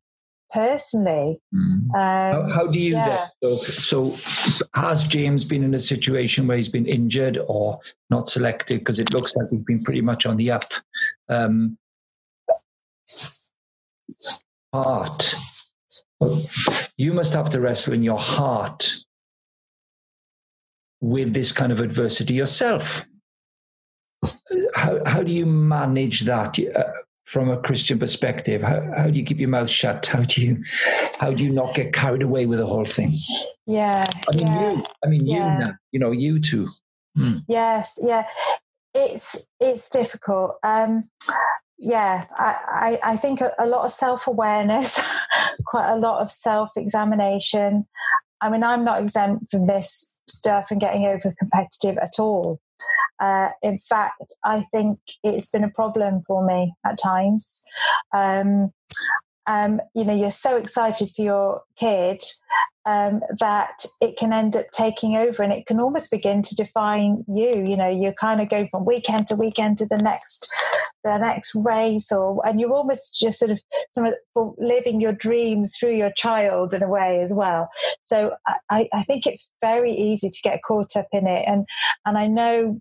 personally. 0.50 1.40
Mm. 1.54 1.90
Um, 1.90 1.90
how, 1.94 2.50
how, 2.50 2.66
do 2.66 2.78
you 2.78 2.94
yeah. 2.94 3.26
so, 3.42 3.56
so 3.56 4.60
has 4.74 5.06
James 5.06 5.44
been 5.44 5.62
in 5.62 5.74
a 5.74 5.78
situation 5.78 6.46
where 6.46 6.56
he's 6.56 6.68
been 6.68 6.86
injured 6.86 7.38
or 7.46 7.80
not 8.10 8.30
selected 8.30 8.78
because 8.78 8.98
it 8.98 9.12
looks 9.12 9.34
like 9.36 9.48
he's 9.50 9.62
been 9.62 9.82
pretty 9.82 10.00
much 10.00 10.26
on 10.26 10.36
the 10.36 10.50
up 10.50 10.64
um, 11.28 11.76
heart 14.72 15.34
you 16.96 17.12
must 17.12 17.32
have 17.32 17.50
to 17.50 17.60
wrestle 17.60 17.94
in 17.94 18.02
your 18.02 18.18
heart 18.18 18.92
with 21.00 21.32
this 21.32 21.52
kind 21.52 21.72
of 21.72 21.80
adversity 21.80 22.34
yourself 22.34 23.06
how, 24.74 24.98
how 25.06 25.22
do 25.22 25.32
you 25.32 25.46
manage 25.46 26.22
that 26.22 26.58
uh, 26.58 26.82
from 27.28 27.50
a 27.50 27.58
Christian 27.58 27.98
perspective? 27.98 28.62
How, 28.62 28.80
how 28.96 29.06
do 29.08 29.18
you 29.18 29.24
keep 29.24 29.38
your 29.38 29.50
mouth 29.50 29.68
shut? 29.68 30.06
How 30.06 30.22
do 30.22 30.40
you 30.40 30.64
how 31.20 31.32
do 31.32 31.44
you 31.44 31.52
not 31.52 31.74
get 31.74 31.92
carried 31.92 32.22
away 32.22 32.46
with 32.46 32.58
the 32.58 32.66
whole 32.66 32.86
thing? 32.86 33.12
Yeah. 33.66 34.06
I 34.26 34.36
mean 34.36 34.46
yeah, 34.46 34.72
you. 34.72 34.82
I 35.04 35.06
mean 35.08 35.26
yeah. 35.26 35.52
you 35.52 35.64
now. 35.64 35.74
You 35.92 36.00
know, 36.00 36.10
you 36.10 36.40
too. 36.40 36.66
Hmm. 37.16 37.38
Yes, 37.46 38.00
yeah. 38.02 38.24
It's 38.94 39.48
it's 39.60 39.90
difficult. 39.90 40.56
Um 40.62 41.10
yeah, 41.78 42.24
I, 42.36 42.98
I, 43.04 43.12
I 43.12 43.16
think 43.16 43.40
a, 43.40 43.52
a 43.58 43.66
lot 43.66 43.84
of 43.84 43.92
self 43.92 44.26
awareness, 44.26 44.98
quite 45.66 45.90
a 45.90 45.96
lot 45.96 46.22
of 46.22 46.32
self 46.32 46.72
examination. 46.76 47.86
I 48.40 48.48
mean, 48.48 48.64
I'm 48.64 48.84
not 48.84 49.02
exempt 49.02 49.50
from 49.50 49.66
this 49.66 50.20
stuff 50.28 50.70
and 50.70 50.80
getting 50.80 51.04
over 51.06 51.34
competitive 51.38 51.98
at 51.98 52.18
all. 52.18 52.60
Uh, 53.20 53.50
in 53.62 53.78
fact, 53.78 54.34
I 54.44 54.62
think 54.62 54.98
it's 55.22 55.50
been 55.50 55.64
a 55.64 55.70
problem 55.70 56.22
for 56.26 56.46
me 56.46 56.74
at 56.84 56.98
times. 56.98 57.64
Um, 58.14 58.72
um, 59.46 59.80
you 59.94 60.04
know, 60.04 60.14
you're 60.14 60.30
so 60.30 60.56
excited 60.56 61.08
for 61.16 61.22
your 61.22 61.62
kid 61.78 62.22
um, 62.84 63.20
that 63.40 63.84
it 64.00 64.16
can 64.16 64.32
end 64.32 64.56
up 64.56 64.66
taking 64.72 65.16
over 65.16 65.42
and 65.42 65.52
it 65.52 65.66
can 65.66 65.80
almost 65.80 66.10
begin 66.10 66.42
to 66.42 66.54
define 66.54 67.24
you. 67.26 67.66
You 67.66 67.76
know, 67.76 67.88
you 67.88 68.12
kind 68.12 68.40
of 68.40 68.48
go 68.48 68.66
from 68.70 68.84
weekend 68.84 69.26
to 69.28 69.36
weekend 69.36 69.78
to 69.78 69.86
the 69.86 70.00
next 70.02 70.48
the 71.04 71.18
next 71.18 71.54
race 71.64 72.10
or 72.10 72.44
and 72.46 72.60
you're 72.60 72.72
almost 72.72 73.18
just 73.20 73.38
sort 73.38 73.50
of 73.52 73.60
of 74.36 74.54
living 74.58 75.00
your 75.00 75.12
dreams 75.12 75.76
through 75.78 75.94
your 75.94 76.12
child 76.12 76.74
in 76.74 76.82
a 76.82 76.88
way 76.88 77.20
as 77.20 77.32
well 77.34 77.68
so 78.02 78.34
I, 78.70 78.88
I 78.92 79.02
think 79.02 79.26
it's 79.26 79.52
very 79.60 79.92
easy 79.92 80.28
to 80.28 80.38
get 80.42 80.60
caught 80.66 80.96
up 80.96 81.06
in 81.12 81.26
it 81.26 81.44
and 81.46 81.66
and 82.04 82.18
I 82.18 82.26
know 82.26 82.80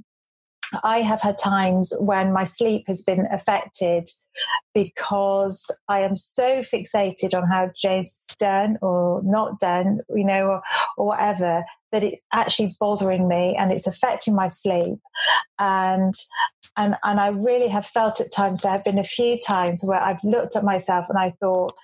I 0.83 1.01
have 1.01 1.21
had 1.21 1.37
times 1.37 1.93
when 1.99 2.33
my 2.33 2.43
sleep 2.43 2.83
has 2.87 3.03
been 3.03 3.27
affected 3.31 4.09
because 4.73 5.81
I 5.87 6.01
am 6.01 6.15
so 6.17 6.61
fixated 6.61 7.33
on 7.33 7.47
how 7.47 7.71
James 7.75 8.27
done 8.39 8.77
or 8.81 9.21
not 9.23 9.59
done, 9.59 10.01
you 10.09 10.25
know, 10.25 10.47
or, 10.47 10.61
or 10.97 11.07
whatever, 11.07 11.63
that 11.91 12.03
it's 12.03 12.21
actually 12.33 12.73
bothering 12.79 13.27
me 13.27 13.55
and 13.57 13.71
it's 13.71 13.87
affecting 13.87 14.35
my 14.35 14.47
sleep. 14.47 14.99
And 15.57 16.13
and 16.77 16.95
and 17.03 17.19
I 17.19 17.27
really 17.29 17.67
have 17.67 17.85
felt 17.85 18.21
at 18.21 18.31
times 18.33 18.61
there 18.61 18.71
have 18.71 18.83
been 18.83 18.99
a 18.99 19.03
few 19.03 19.39
times 19.39 19.83
where 19.85 20.01
I've 20.01 20.23
looked 20.23 20.55
at 20.55 20.63
myself 20.63 21.07
and 21.09 21.17
I 21.17 21.31
thought, 21.39 21.75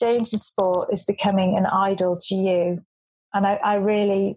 James's 0.00 0.44
sport 0.44 0.88
is 0.92 1.04
becoming 1.04 1.56
an 1.56 1.66
idol 1.66 2.16
to 2.28 2.34
you. 2.34 2.82
And 3.34 3.46
I, 3.46 3.54
I 3.56 3.74
really 3.76 4.36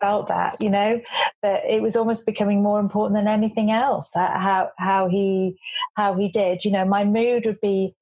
felt 0.00 0.28
that, 0.28 0.60
you 0.60 0.70
know, 0.70 1.00
that 1.42 1.64
it 1.64 1.80
was 1.80 1.96
almost 1.96 2.26
becoming 2.26 2.62
more 2.62 2.80
important 2.80 3.16
than 3.16 3.28
anything 3.28 3.70
else. 3.70 4.16
Uh, 4.16 4.38
how 4.38 4.70
how 4.78 5.08
he 5.08 5.58
how 5.94 6.14
he 6.14 6.28
did. 6.28 6.64
You 6.64 6.72
know, 6.72 6.84
my 6.84 7.04
mood 7.04 7.46
would 7.46 7.60
be 7.60 7.94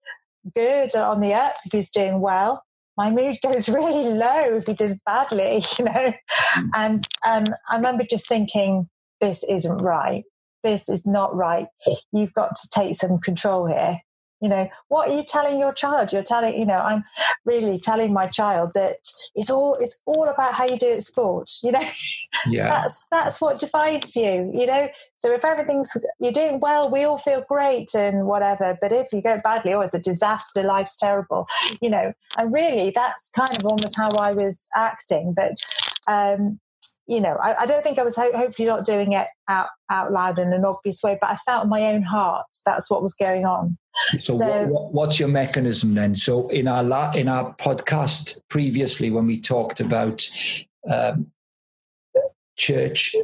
good 0.54 0.94
on 0.96 1.20
the 1.20 1.34
up 1.34 1.56
if 1.64 1.72
he's 1.72 1.90
doing 1.90 2.20
well. 2.20 2.62
My 2.96 3.10
mood 3.10 3.36
goes 3.42 3.68
really 3.68 4.08
low 4.08 4.56
if 4.56 4.66
he 4.66 4.72
does 4.72 5.02
badly, 5.04 5.62
you 5.78 5.84
know. 5.84 6.14
Mm. 6.56 6.70
And 6.74 7.04
um, 7.26 7.44
I 7.68 7.76
remember 7.76 8.04
just 8.08 8.28
thinking, 8.28 8.88
this 9.20 9.44
isn't 9.44 9.78
right. 9.78 10.24
This 10.62 10.88
is 10.88 11.06
not 11.06 11.34
right. 11.34 11.66
You've 12.12 12.34
got 12.34 12.56
to 12.56 12.68
take 12.74 12.94
some 12.94 13.18
control 13.18 13.66
here. 13.66 13.98
You 14.40 14.48
know 14.48 14.68
what 14.86 15.08
are 15.08 15.16
you 15.16 15.24
telling 15.26 15.58
your 15.58 15.72
child? 15.72 16.12
You're 16.12 16.22
telling 16.22 16.56
you 16.56 16.64
know 16.64 16.78
i'm 16.78 17.02
really 17.44 17.76
telling 17.76 18.12
my 18.12 18.26
child 18.26 18.70
that 18.74 18.98
it's 19.34 19.50
all 19.50 19.76
it's 19.80 20.00
all 20.06 20.28
about 20.28 20.54
how 20.54 20.64
you 20.64 20.76
do 20.76 20.92
at 20.92 21.02
sport 21.02 21.50
you 21.62 21.72
know? 21.72 21.82
Yeah. 22.46 22.68
That's 22.68 23.08
that's 23.10 23.40
what 23.40 23.58
divides 23.58 24.14
you 24.14 24.52
you 24.54 24.66
know? 24.66 24.88
So 25.16 25.34
if 25.34 25.44
everything's 25.44 25.96
you're 26.20 26.30
doing 26.30 26.60
well 26.60 26.88
we 26.88 27.02
all 27.02 27.18
feel 27.18 27.42
great 27.48 27.88
and 27.96 28.26
whatever 28.26 28.78
but 28.80 28.92
if 28.92 29.08
you 29.12 29.22
go 29.22 29.38
badly 29.42 29.74
oh 29.74 29.80
it's 29.80 29.94
a 29.94 30.00
disaster 30.00 30.62
life's 30.62 30.96
terrible 30.96 31.48
you 31.82 31.90
know? 31.90 32.12
And 32.38 32.52
really 32.52 32.92
that's 32.94 33.32
kind 33.34 33.50
of 33.58 33.66
almost 33.66 33.96
how 33.96 34.10
i 34.20 34.30
was 34.30 34.68
acting 34.76 35.34
but 35.34 35.54
um 36.06 36.60
you 37.06 37.20
know, 37.20 37.36
I, 37.42 37.62
I, 37.62 37.66
don't 37.66 37.82
think 37.82 37.98
I 37.98 38.02
was 38.02 38.16
ho- 38.16 38.36
hopefully 38.36 38.68
not 38.68 38.84
doing 38.84 39.12
it 39.12 39.26
out, 39.48 39.68
out 39.90 40.12
loud 40.12 40.38
in 40.38 40.52
an 40.52 40.64
obvious 40.64 41.02
way, 41.02 41.18
but 41.20 41.30
I 41.30 41.36
felt 41.36 41.64
in 41.64 41.70
my 41.70 41.82
own 41.86 42.02
heart 42.02 42.46
that's 42.64 42.90
what 42.90 43.02
was 43.02 43.14
going 43.14 43.46
on. 43.46 43.78
So, 44.18 44.38
so 44.38 44.66
what, 44.66 44.92
what's 44.92 45.18
your 45.18 45.28
mechanism 45.28 45.94
then? 45.94 46.14
So 46.14 46.48
in 46.48 46.68
our 46.68 46.84
la- 46.84 47.12
in 47.12 47.28
our 47.28 47.54
podcast 47.54 48.40
previously, 48.48 49.10
when 49.10 49.26
we 49.26 49.40
talked 49.40 49.80
about 49.80 50.28
um, 50.88 51.32
church 52.56 53.14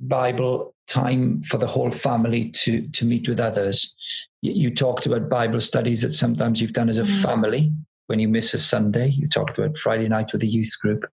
Bible 0.00 0.74
time 0.88 1.40
for 1.42 1.58
the 1.58 1.66
whole 1.66 1.90
family 1.90 2.50
to 2.50 2.80
to 2.92 3.04
meet 3.04 3.28
with 3.28 3.38
others, 3.38 3.94
you, 4.42 4.52
you 4.52 4.74
talked 4.74 5.06
about 5.06 5.28
Bible 5.28 5.60
studies 5.60 6.02
that 6.02 6.14
sometimes 6.14 6.60
you've 6.60 6.72
done 6.72 6.88
as 6.88 6.98
a 6.98 7.02
mm. 7.02 7.22
family 7.22 7.72
when 8.06 8.18
you 8.18 8.26
miss 8.26 8.54
a 8.54 8.58
Sunday. 8.58 9.08
You 9.08 9.28
talked 9.28 9.56
about 9.56 9.76
Friday 9.76 10.08
night 10.08 10.32
with 10.32 10.40
the 10.40 10.48
youth 10.48 10.72
group 10.82 11.04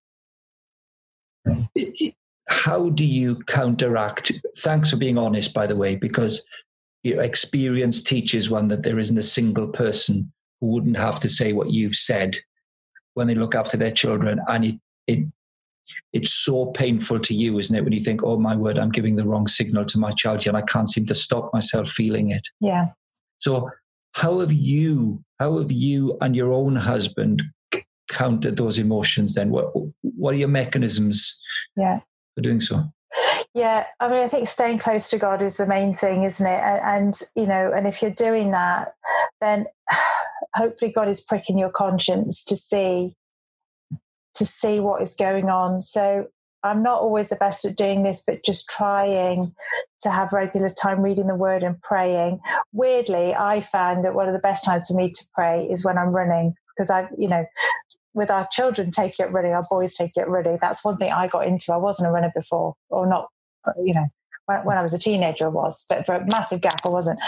how 2.47 2.89
do 2.89 3.05
you 3.05 3.37
counteract? 3.47 4.31
Thanks 4.57 4.89
for 4.89 4.97
being 4.97 5.17
honest, 5.17 5.53
by 5.53 5.67
the 5.67 5.75
way, 5.75 5.95
because 5.95 6.47
your 7.03 7.21
experience 7.21 8.03
teaches 8.03 8.49
one 8.49 8.67
that 8.67 8.83
there 8.83 8.99
isn't 8.99 9.17
a 9.17 9.23
single 9.23 9.67
person 9.67 10.31
who 10.59 10.67
wouldn't 10.67 10.97
have 10.97 11.19
to 11.21 11.29
say 11.29 11.53
what 11.53 11.71
you've 11.71 11.95
said 11.95 12.37
when 13.13 13.27
they 13.27 13.35
look 13.35 13.55
after 13.55 13.77
their 13.77 13.91
children. 13.91 14.39
And 14.47 14.65
it, 14.65 14.79
it 15.07 15.25
it's 16.13 16.33
so 16.33 16.67
painful 16.67 17.19
to 17.19 17.33
you, 17.33 17.57
isn't 17.59 17.75
it, 17.75 17.83
when 17.83 17.93
you 17.93 18.01
think, 18.01 18.23
oh 18.23 18.37
my 18.37 18.55
word, 18.55 18.77
I'm 18.77 18.91
giving 18.91 19.15
the 19.15 19.25
wrong 19.25 19.47
signal 19.47 19.85
to 19.85 19.99
my 19.99 20.11
child 20.11 20.45
and 20.45 20.55
I 20.55 20.61
can't 20.61 20.89
seem 20.89 21.05
to 21.07 21.15
stop 21.15 21.51
myself 21.53 21.89
feeling 21.89 22.29
it. 22.29 22.47
Yeah. 22.59 22.89
So 23.39 23.69
how 24.13 24.39
have 24.39 24.53
you, 24.53 25.23
how 25.39 25.57
have 25.57 25.71
you 25.71 26.17
and 26.21 26.35
your 26.35 26.51
own 26.51 26.75
husband 26.75 27.43
countered 28.11 28.57
those 28.57 28.77
emotions 28.77 29.35
then? 29.35 29.49
What 29.49 29.71
what 30.01 30.33
are 30.33 30.37
your 30.37 30.47
mechanisms 30.47 31.41
yeah. 31.75 32.01
for 32.35 32.41
doing 32.41 32.61
so? 32.61 32.85
Yeah, 33.53 33.87
I 33.99 34.07
mean, 34.07 34.19
I 34.19 34.27
think 34.27 34.47
staying 34.47 34.79
close 34.79 35.09
to 35.09 35.17
God 35.17 35.41
is 35.41 35.57
the 35.57 35.67
main 35.67 35.93
thing, 35.93 36.23
isn't 36.23 36.45
it? 36.45 36.59
And, 36.59 36.81
and, 36.83 37.21
you 37.35 37.45
know, 37.45 37.71
and 37.75 37.85
if 37.85 38.01
you're 38.01 38.11
doing 38.11 38.51
that, 38.51 38.93
then 39.41 39.65
hopefully 40.55 40.91
God 40.91 41.09
is 41.09 41.21
pricking 41.21 41.57
your 41.57 41.71
conscience 41.71 42.45
to 42.45 42.55
see 42.55 43.15
to 44.33 44.45
see 44.45 44.79
what 44.79 45.01
is 45.01 45.15
going 45.15 45.49
on. 45.49 45.81
So 45.81 46.27
I'm 46.63 46.81
not 46.81 47.01
always 47.01 47.29
the 47.29 47.35
best 47.35 47.65
at 47.65 47.75
doing 47.75 48.03
this, 48.03 48.23
but 48.25 48.45
just 48.45 48.69
trying 48.69 49.53
to 50.01 50.09
have 50.09 50.31
regular 50.31 50.69
time 50.69 51.01
reading 51.01 51.27
the 51.27 51.35
word 51.35 51.63
and 51.63 51.81
praying. 51.81 52.39
Weirdly, 52.71 53.35
I 53.35 53.61
found 53.61 54.05
that 54.05 54.15
one 54.15 54.27
of 54.27 54.33
the 54.33 54.39
best 54.39 54.63
times 54.63 54.87
for 54.87 54.93
me 54.95 55.11
to 55.11 55.23
pray 55.35 55.67
is 55.69 55.83
when 55.83 55.97
I'm 55.97 56.09
running 56.09 56.53
because 56.75 56.89
I, 56.89 57.09
you 57.17 57.27
know, 57.27 57.45
with 58.13 58.29
our 58.29 58.47
children 58.51 58.91
take 58.91 59.19
it 59.19 59.31
really, 59.31 59.51
our 59.51 59.65
boys 59.69 59.95
take 59.95 60.17
it 60.17 60.27
really. 60.27 60.57
That's 60.59 60.83
one 60.83 60.97
thing 60.97 61.11
I 61.11 61.27
got 61.27 61.47
into. 61.47 61.73
I 61.73 61.77
wasn't 61.77 62.09
a 62.09 62.11
runner 62.11 62.31
before, 62.35 62.75
or 62.89 63.07
not, 63.07 63.27
you 63.77 63.93
know, 63.93 64.07
when, 64.45 64.59
when 64.65 64.77
I 64.77 64.81
was 64.81 64.93
a 64.93 64.99
teenager, 64.99 65.45
I 65.45 65.49
was, 65.49 65.85
but 65.89 66.05
for 66.05 66.15
a 66.15 66.25
massive 66.29 66.61
gap, 66.61 66.85
I 66.85 66.89
wasn't. 66.89 67.19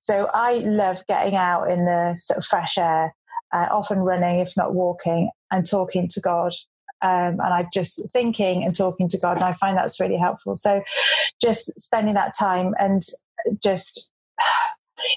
So 0.00 0.28
I 0.34 0.54
love 0.54 1.02
getting 1.06 1.36
out 1.36 1.70
in 1.70 1.84
the 1.84 2.16
sort 2.18 2.38
of 2.38 2.44
fresh 2.44 2.78
air, 2.78 3.14
uh, 3.52 3.68
often 3.70 3.98
running, 3.98 4.40
if 4.40 4.56
not 4.56 4.74
walking, 4.74 5.30
and 5.50 5.68
talking 5.68 6.08
to 6.08 6.20
God. 6.20 6.52
Um, 7.02 7.40
and 7.40 7.42
I'm 7.42 7.68
just 7.72 8.12
thinking 8.12 8.62
and 8.62 8.76
talking 8.76 9.08
to 9.08 9.18
God, 9.18 9.36
and 9.36 9.44
I 9.44 9.52
find 9.52 9.76
that's 9.76 10.00
really 10.00 10.16
helpful. 10.16 10.56
So 10.56 10.82
just 11.40 11.78
spending 11.78 12.14
that 12.14 12.32
time 12.38 12.74
and 12.78 13.02
just 13.62 14.12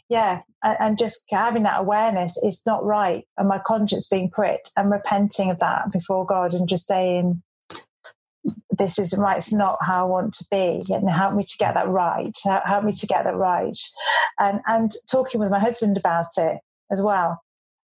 yeah 0.10 0.42
and 0.64 0.98
just 0.98 1.26
having 1.32 1.64
that 1.64 1.80
awareness 1.80 2.40
it's 2.44 2.66
not 2.66 2.84
right 2.84 3.26
and 3.38 3.48
my 3.48 3.60
conscience 3.60 4.08
being 4.10 4.30
pricked 4.30 4.72
and 4.78 4.92
repenting 4.92 5.52
of 5.52 5.60
that 5.60 5.92
before 5.92 6.26
god 6.26 6.54
and 6.54 6.68
just 6.68 6.88
saying 6.88 7.42
this 8.78 9.00
isn't 9.00 9.22
right 9.22 9.38
it's 9.38 9.54
not 9.54 9.78
how 9.82 10.04
i 10.04 10.08
want 10.08 10.34
to 10.34 10.46
be. 10.52 10.82
And 10.90 11.10
help 11.10 11.34
me 11.34 11.44
to 11.44 11.58
get 11.58 11.74
that 11.76 11.90
right 11.90 12.30
help 12.44 12.84
me 12.84 12.92
to 12.92 13.08
get 13.08 13.24
that 13.24 13.36
right. 13.36 13.78
And 14.40 14.62
and 14.68 14.92
talking 15.12 15.40
with 15.40 15.52
my 15.52 15.60
husband 15.60 15.98
about 15.98 16.38
it 16.38 16.60
as 16.92 17.02
well. 17.02 17.42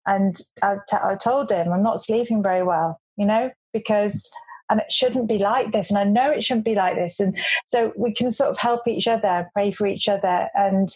And 0.05 0.35
I, 0.63 0.75
t- 0.89 0.97
I 1.03 1.15
told 1.15 1.51
him 1.51 1.71
i'm 1.71 1.83
not 1.83 1.99
sleeping 1.99 2.41
very 2.41 2.63
well 2.63 2.99
you 3.17 3.25
know 3.25 3.51
because 3.73 4.31
and 4.69 4.79
it 4.79 4.91
shouldn't 4.91 5.29
be 5.29 5.37
like 5.37 5.71
this 5.71 5.89
and 5.89 5.99
i 5.99 6.03
know 6.03 6.31
it 6.31 6.43
shouldn't 6.43 6.65
be 6.65 6.75
like 6.75 6.95
this. 6.95 7.19
And 7.19 7.37
so 7.65 7.93
we 7.97 8.13
can 8.13 8.31
sort 8.31 8.49
of 8.49 8.57
help 8.57 8.87
each 8.87 9.07
other 9.07 9.49
pray 9.53 9.71
for 9.71 9.87
each 9.87 10.07
other 10.07 10.49
and 10.55 10.89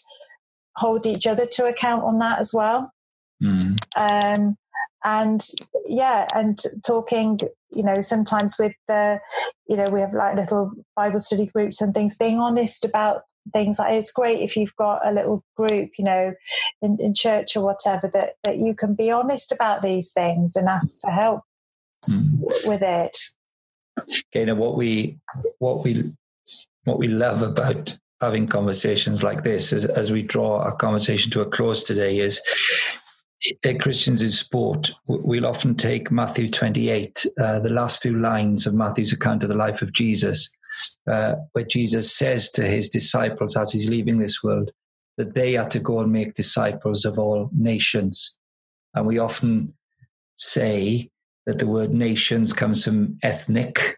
hold 0.77 1.05
each 1.05 1.27
other 1.27 1.45
to 1.45 1.65
account 1.65 2.03
on 2.03 2.19
that 2.19 2.39
as 2.39 2.51
well. 2.53 2.91
Mm. 3.41 3.77
Um, 3.97 4.55
and 5.03 5.41
yeah, 5.88 6.27
and 6.36 6.60
talking, 6.86 7.39
you 7.75 7.84
know, 7.84 8.01
sometimes 8.01 8.55
with 8.60 8.73
the, 8.88 9.19
you 9.67 9.75
know, 9.75 9.88
we 9.91 9.99
have 9.99 10.13
like 10.13 10.36
little 10.36 10.71
Bible 10.95 11.19
study 11.19 11.47
groups 11.47 11.81
and 11.81 11.93
things, 11.93 12.17
being 12.17 12.38
honest 12.38 12.86
about 12.86 13.23
things 13.51 13.79
like 13.79 13.93
it's 13.93 14.12
great 14.12 14.41
if 14.41 14.55
you've 14.55 14.75
got 14.75 15.05
a 15.05 15.12
little 15.12 15.43
group, 15.57 15.89
you 15.97 16.05
know, 16.05 16.34
in, 16.84 16.97
in 16.99 17.15
church 17.15 17.57
or 17.57 17.65
whatever, 17.65 18.07
that, 18.13 18.34
that 18.43 18.57
you 18.57 18.75
can 18.75 18.93
be 18.93 19.10
honest 19.10 19.51
about 19.51 19.81
these 19.81 20.13
things 20.13 20.55
and 20.55 20.69
ask 20.69 21.01
for 21.01 21.10
help 21.10 21.41
mm. 22.07 22.67
with 22.67 22.84
it. 22.84 23.17
Okay, 23.99 24.45
now 24.45 24.55
what 24.55 24.77
we, 24.77 25.17
what 25.57 25.84
we, 25.84 26.13
what 26.84 26.99
we 26.99 27.07
love 27.07 27.41
about 27.41 27.97
having 28.21 28.47
conversations 28.47 29.23
like 29.23 29.43
this 29.43 29.73
as, 29.73 29.86
as 29.86 30.12
we 30.12 30.21
draw 30.21 30.60
our 30.60 30.75
conversation 30.75 31.31
to 31.31 31.41
a 31.41 31.49
close 31.49 31.84
today 31.84 32.19
is 32.19 32.39
Christians 33.79 34.21
in 34.21 34.29
sport, 34.29 34.91
we'll 35.07 35.47
often 35.47 35.75
take 35.75 36.12
Matthew 36.12 36.47
28, 36.47 37.25
uh, 37.41 37.60
the 37.60 37.71
last 37.71 37.99
few 37.99 38.15
lines 38.15 38.67
of 38.67 38.75
Matthew's 38.75 39.12
account 39.12 39.41
of 39.41 39.49
the 39.49 39.55
life 39.55 39.81
of 39.81 39.93
Jesus, 39.93 40.55
uh, 41.12 41.36
where 41.53 41.65
Jesus 41.65 42.15
says 42.15 42.51
to 42.51 42.63
his 42.63 42.89
disciples 42.89 43.57
as 43.57 43.71
he's 43.71 43.89
leaving 43.89 44.19
this 44.19 44.43
world 44.43 44.69
that 45.17 45.34
they 45.34 45.57
are 45.57 45.67
to 45.69 45.79
go 45.79 46.01
and 46.01 46.12
make 46.12 46.36
disciples 46.36 47.03
of 47.03 47.17
all 47.17 47.49
nations. 47.51 48.38
And 48.93 49.07
we 49.07 49.17
often 49.17 49.73
say 50.38 51.10
that 51.47 51.57
the 51.57 51.67
word 51.67 51.91
nations 51.91 52.53
comes 52.53 52.86
from 52.86 53.17
ethnic. 53.23 53.97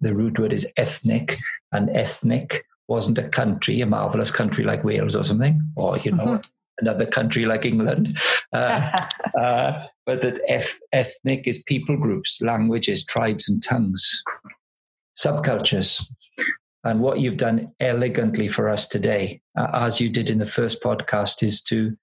The 0.00 0.14
root 0.14 0.38
word 0.38 0.54
is 0.54 0.66
ethnic, 0.78 1.36
and 1.72 1.90
ethnic 1.90 2.64
wasn't 2.88 3.18
a 3.18 3.28
country, 3.28 3.80
a 3.80 3.86
marvelous 3.86 4.30
country 4.30 4.64
like 4.64 4.84
Wales 4.84 5.16
or 5.16 5.24
something, 5.24 5.60
or 5.76 5.96
you 5.98 6.12
know, 6.12 6.26
mm-hmm. 6.26 6.50
another 6.80 7.06
country 7.06 7.44
like 7.44 7.64
England. 7.64 8.18
Uh, 8.54 8.92
uh, 9.40 9.86
but 10.04 10.20
that 10.20 10.38
eth- 10.46 10.78
ethnic 10.92 11.46
is 11.46 11.62
people 11.62 11.96
groups, 11.96 12.42
languages, 12.42 13.02
tribes, 13.06 13.48
and 13.48 13.62
tongues, 13.62 14.22
subcultures. 15.16 16.06
And 16.84 17.00
what 17.00 17.20
you've 17.20 17.38
done 17.38 17.72
elegantly 17.80 18.48
for 18.48 18.68
us 18.68 18.86
today, 18.86 19.40
uh, 19.58 19.68
as 19.72 20.02
you 20.02 20.10
did 20.10 20.28
in 20.28 20.38
the 20.38 20.44
first 20.44 20.82
podcast, 20.82 21.42
is 21.42 21.62
to 21.62 21.96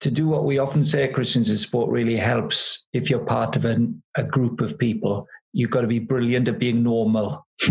to 0.00 0.10
do 0.10 0.28
what 0.28 0.44
we 0.44 0.58
often 0.58 0.84
say 0.84 1.08
Christians 1.08 1.50
in 1.50 1.58
sport 1.58 1.90
really 1.90 2.16
helps 2.16 2.86
if 2.92 3.10
you're 3.10 3.24
part 3.24 3.56
of 3.56 3.64
an, 3.64 4.00
a 4.16 4.22
group 4.22 4.60
of 4.60 4.78
people. 4.78 5.26
You've 5.52 5.70
got 5.70 5.80
to 5.80 5.88
be 5.88 5.98
brilliant 5.98 6.48
at 6.48 6.58
being 6.58 6.82
normal. 6.82 7.46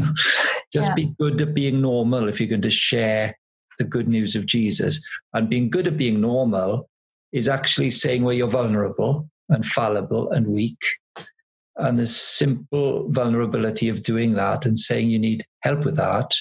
Just 0.73 0.89
yeah. 0.89 0.95
be 0.95 1.15
good 1.19 1.41
at 1.41 1.53
being 1.53 1.82
normal 1.82 2.27
if 2.27 2.39
you're 2.39 2.49
going 2.49 2.62
to 2.62 2.69
share 2.69 3.36
the 3.77 3.86
good 3.86 4.08
news 4.08 4.36
of 4.36 4.45
Jesus. 4.45 5.03
And 5.34 5.49
being 5.49 5.69
good 5.69 5.88
at 5.88 5.97
being 5.97 6.19
normal 6.19 6.89
is 7.32 7.47
actually 7.47 7.89
saying 7.89 8.23
where 8.23 8.36
you're 8.36 8.47
vulnerable 8.47 9.30
and 9.49 9.65
fallible 9.65 10.32
and 10.32 10.47
weak. 10.47 10.82
And 11.77 11.99
the 11.99 12.08
simple 12.08 13.10
vulnerability 13.12 13.88
of 13.88 14.03
doing 14.03 14.34
that 14.34 14.65
and 14.65 14.80
saying 14.80 15.10
you 15.10 15.19
need 15.19 15.45
help 15.62 15.86
with 15.86 15.95
that, 15.97 16.32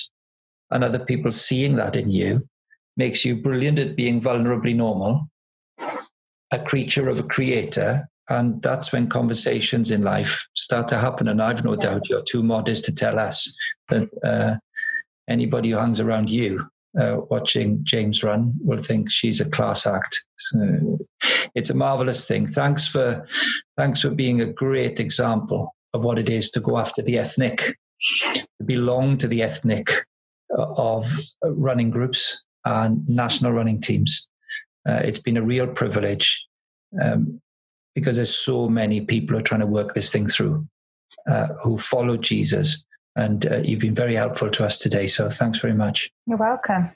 and 0.70 0.82
other 0.82 0.98
people 0.98 1.30
seeing 1.30 1.76
that 1.76 1.94
in 1.94 2.10
you, 2.10 2.48
makes 2.96 3.24
you 3.24 3.36
brilliant 3.36 3.78
at 3.78 3.96
being 3.96 4.20
vulnerably 4.20 4.74
normal, 4.74 5.28
a 6.50 6.58
creature 6.64 7.08
of 7.08 7.20
a 7.20 7.24
creator. 7.24 8.08
And 8.28 8.60
that's 8.62 8.92
when 8.92 9.08
conversations 9.08 9.90
in 9.90 10.02
life 10.02 10.46
start 10.56 10.88
to 10.88 10.98
happen. 10.98 11.28
And 11.28 11.40
I've 11.40 11.64
no 11.64 11.76
doubt 11.76 12.08
you're 12.08 12.24
too 12.28 12.42
modest 12.42 12.84
to 12.86 12.94
tell 12.94 13.18
us 13.18 13.56
that 13.88 14.08
uh, 14.24 14.56
anybody 15.28 15.70
who 15.70 15.78
hangs 15.78 16.00
around 16.00 16.30
you 16.30 16.68
uh, 17.00 17.18
watching 17.30 17.80
James 17.84 18.22
run 18.22 18.54
will 18.64 18.78
think 18.78 19.10
she's 19.10 19.40
a 19.40 19.50
class 19.50 19.86
act. 19.86 20.24
So 20.36 20.98
it's 21.54 21.70
a 21.70 21.74
marvelous 21.74 22.26
thing. 22.26 22.46
Thanks 22.46 22.88
for 22.88 23.26
thanks 23.76 24.00
for 24.00 24.10
being 24.10 24.40
a 24.40 24.46
great 24.46 24.98
example 24.98 25.74
of 25.92 26.02
what 26.02 26.18
it 26.18 26.28
is 26.28 26.50
to 26.50 26.60
go 26.60 26.78
after 26.78 27.02
the 27.02 27.18
ethnic, 27.18 27.76
to 28.22 28.64
belong 28.64 29.18
to 29.18 29.28
the 29.28 29.42
ethnic 29.42 29.90
uh, 30.56 30.72
of 30.76 31.06
running 31.44 31.90
groups 31.90 32.44
and 32.64 33.06
national 33.08 33.52
running 33.52 33.80
teams. 33.80 34.30
Uh, 34.88 35.00
it's 35.04 35.18
been 35.18 35.36
a 35.36 35.42
real 35.42 35.66
privilege 35.66 36.46
um, 37.02 37.40
because 37.96 38.16
there's 38.16 38.34
so 38.34 38.68
many 38.68 39.00
people 39.00 39.34
who 39.34 39.40
are 39.40 39.42
trying 39.42 39.62
to 39.62 39.66
work 39.66 39.94
this 39.94 40.12
thing 40.12 40.28
through 40.28 40.68
uh, 41.26 41.48
who 41.62 41.78
follow 41.78 42.16
Jesus 42.16 42.86
and 43.16 43.46
uh, 43.50 43.56
you've 43.56 43.80
been 43.80 43.94
very 43.94 44.14
helpful 44.14 44.50
to 44.50 44.64
us 44.64 44.78
today. 44.78 45.06
So 45.06 45.30
thanks 45.30 45.58
very 45.58 45.72
much. 45.72 46.10
You're 46.26 46.36
welcome. 46.36 46.90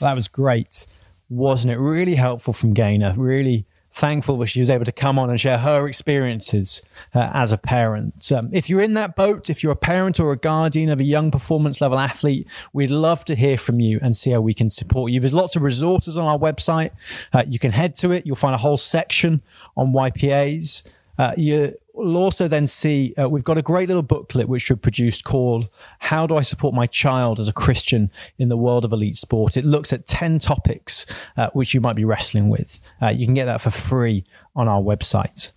That 0.00 0.14
was 0.14 0.28
great, 0.28 0.86
wasn't 1.28 1.74
it? 1.74 1.78
Really 1.78 2.14
helpful 2.14 2.54
from 2.54 2.72
Gaynor. 2.72 3.14
Really 3.16 3.66
thankful 3.98 4.38
that 4.38 4.46
she 4.46 4.60
was 4.60 4.70
able 4.70 4.84
to 4.84 4.92
come 4.92 5.18
on 5.18 5.28
and 5.28 5.40
share 5.40 5.58
her 5.58 5.88
experiences 5.88 6.82
uh, 7.14 7.30
as 7.34 7.52
a 7.52 7.58
parent. 7.58 8.30
Um, 8.32 8.48
if 8.52 8.70
you're 8.70 8.80
in 8.80 8.94
that 8.94 9.16
boat, 9.16 9.50
if 9.50 9.62
you're 9.62 9.72
a 9.72 9.76
parent 9.76 10.20
or 10.20 10.32
a 10.32 10.36
guardian 10.36 10.88
of 10.88 11.00
a 11.00 11.04
young 11.04 11.30
performance 11.30 11.80
level 11.80 11.98
athlete, 11.98 12.46
we'd 12.72 12.90
love 12.90 13.24
to 13.26 13.34
hear 13.34 13.58
from 13.58 13.80
you 13.80 13.98
and 14.00 14.16
see 14.16 14.30
how 14.30 14.40
we 14.40 14.54
can 14.54 14.70
support 14.70 15.10
you. 15.10 15.20
There's 15.20 15.34
lots 15.34 15.56
of 15.56 15.62
resources 15.62 16.16
on 16.16 16.24
our 16.24 16.38
website. 16.38 16.92
Uh, 17.32 17.44
you 17.46 17.58
can 17.58 17.72
head 17.72 17.94
to 17.96 18.12
it. 18.12 18.24
You'll 18.24 18.36
find 18.36 18.54
a 18.54 18.58
whole 18.58 18.78
section 18.78 19.42
on 19.76 19.92
YPAs. 19.92 20.86
Uh, 21.18 21.32
you 21.36 21.74
will 21.98 22.16
also 22.16 22.48
then 22.48 22.66
see 22.66 23.14
uh, 23.20 23.28
we've 23.28 23.44
got 23.44 23.58
a 23.58 23.62
great 23.62 23.88
little 23.88 24.02
booklet 24.02 24.48
which 24.48 24.70
we've 24.70 24.80
produced 24.80 25.24
called 25.24 25.68
How 25.98 26.26
Do 26.26 26.36
I 26.36 26.42
Support 26.42 26.74
My 26.74 26.86
Child 26.86 27.40
as 27.40 27.48
a 27.48 27.52
Christian 27.52 28.10
in 28.38 28.48
the 28.48 28.56
World 28.56 28.84
of 28.84 28.92
Elite 28.92 29.16
Sport? 29.16 29.56
It 29.56 29.64
looks 29.64 29.92
at 29.92 30.06
10 30.06 30.38
topics 30.38 31.06
uh, 31.36 31.50
which 31.52 31.74
you 31.74 31.80
might 31.80 31.96
be 31.96 32.04
wrestling 32.04 32.48
with. 32.48 32.80
Uh, 33.02 33.08
you 33.08 33.26
can 33.26 33.34
get 33.34 33.46
that 33.46 33.60
for 33.60 33.70
free 33.70 34.24
on 34.54 34.68
our 34.68 34.80
website. 34.80 35.50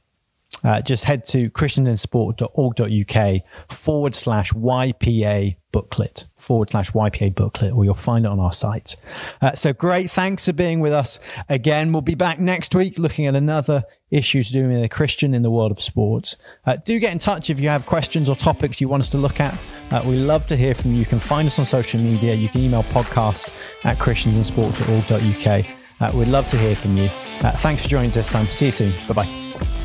Uh, 0.63 0.82
just 0.82 1.06
head 1.06 1.25
to 1.25 1.49
christiansinsport.org.uk 1.51 3.41
forward 3.69 4.13
slash 4.13 4.51
YPA 4.54 5.56
booklet 5.72 6.26
forward 6.36 6.72
slash 6.72 6.92
YPA 6.92 7.36
booklet, 7.36 7.74
or 7.74 7.86
you'll 7.86 7.94
find 7.94 8.26
it 8.26 8.30
on 8.30 8.40
our 8.40 8.54
site. 8.54 8.96
Uh, 9.42 9.54
so 9.56 9.74
great. 9.74 10.10
Thanks 10.10 10.46
for 10.46 10.54
being 10.54 10.80
with 10.80 10.94
us 10.94 11.20
again. 11.50 11.92
We'll 11.92 12.02
be 12.02 12.16
back 12.16 12.40
next 12.40 12.74
week 12.76 12.98
looking 12.98 13.28
at 13.28 13.36
another 13.36 13.84
issue 14.10 14.44
to 14.44 14.52
do 14.52 14.68
with 14.68 14.84
a 14.84 14.90
Christian 14.90 15.34
in 15.34 15.42
the 15.42 15.52
world 15.52 15.72
of 15.72 15.82
sports. 15.82 16.36
Uh, 16.66 16.78
do 16.78 17.00
get 17.00 17.12
in 17.12 17.20
touch 17.20 17.50
if 17.50 17.60
you 17.60 17.70
have 17.70 17.86
questions 17.86 18.30
or 18.30 18.36
topics 18.36 18.82
you 18.82 18.88
want 18.88 19.02
us 19.02 19.10
to 19.12 19.18
look 19.18 19.40
at. 19.40 19.58
Uh, 19.92 20.02
we 20.06 20.16
love 20.16 20.48
to 20.48 20.58
hear 20.58 20.74
from 20.74 20.92
you. 20.92 20.98
You 20.98 21.06
can 21.06 21.20
find 21.20 21.48
us 21.48 21.58
on 21.60 21.66
social 21.66 22.00
media. 22.00 22.34
You 22.34 22.50
can 22.50 22.62
email 22.62 22.84
podcast 22.84 23.56
at 23.86 23.98
christiansinsport.org.uk. 23.98 25.66
Uh, 26.02 26.18
we'd 26.18 26.28
love 26.28 26.48
to 26.50 26.58
hear 26.58 26.76
from 26.76 26.98
you. 26.98 27.10
Uh, 27.42 27.52
thanks 27.58 27.84
for 27.84 27.90
joining 27.90 28.10
us 28.10 28.16
this 28.16 28.30
time. 28.32 28.48
See 28.48 28.68
you 28.68 28.72
soon. 28.72 28.92
Bye 29.08 29.14
bye. 29.14 29.81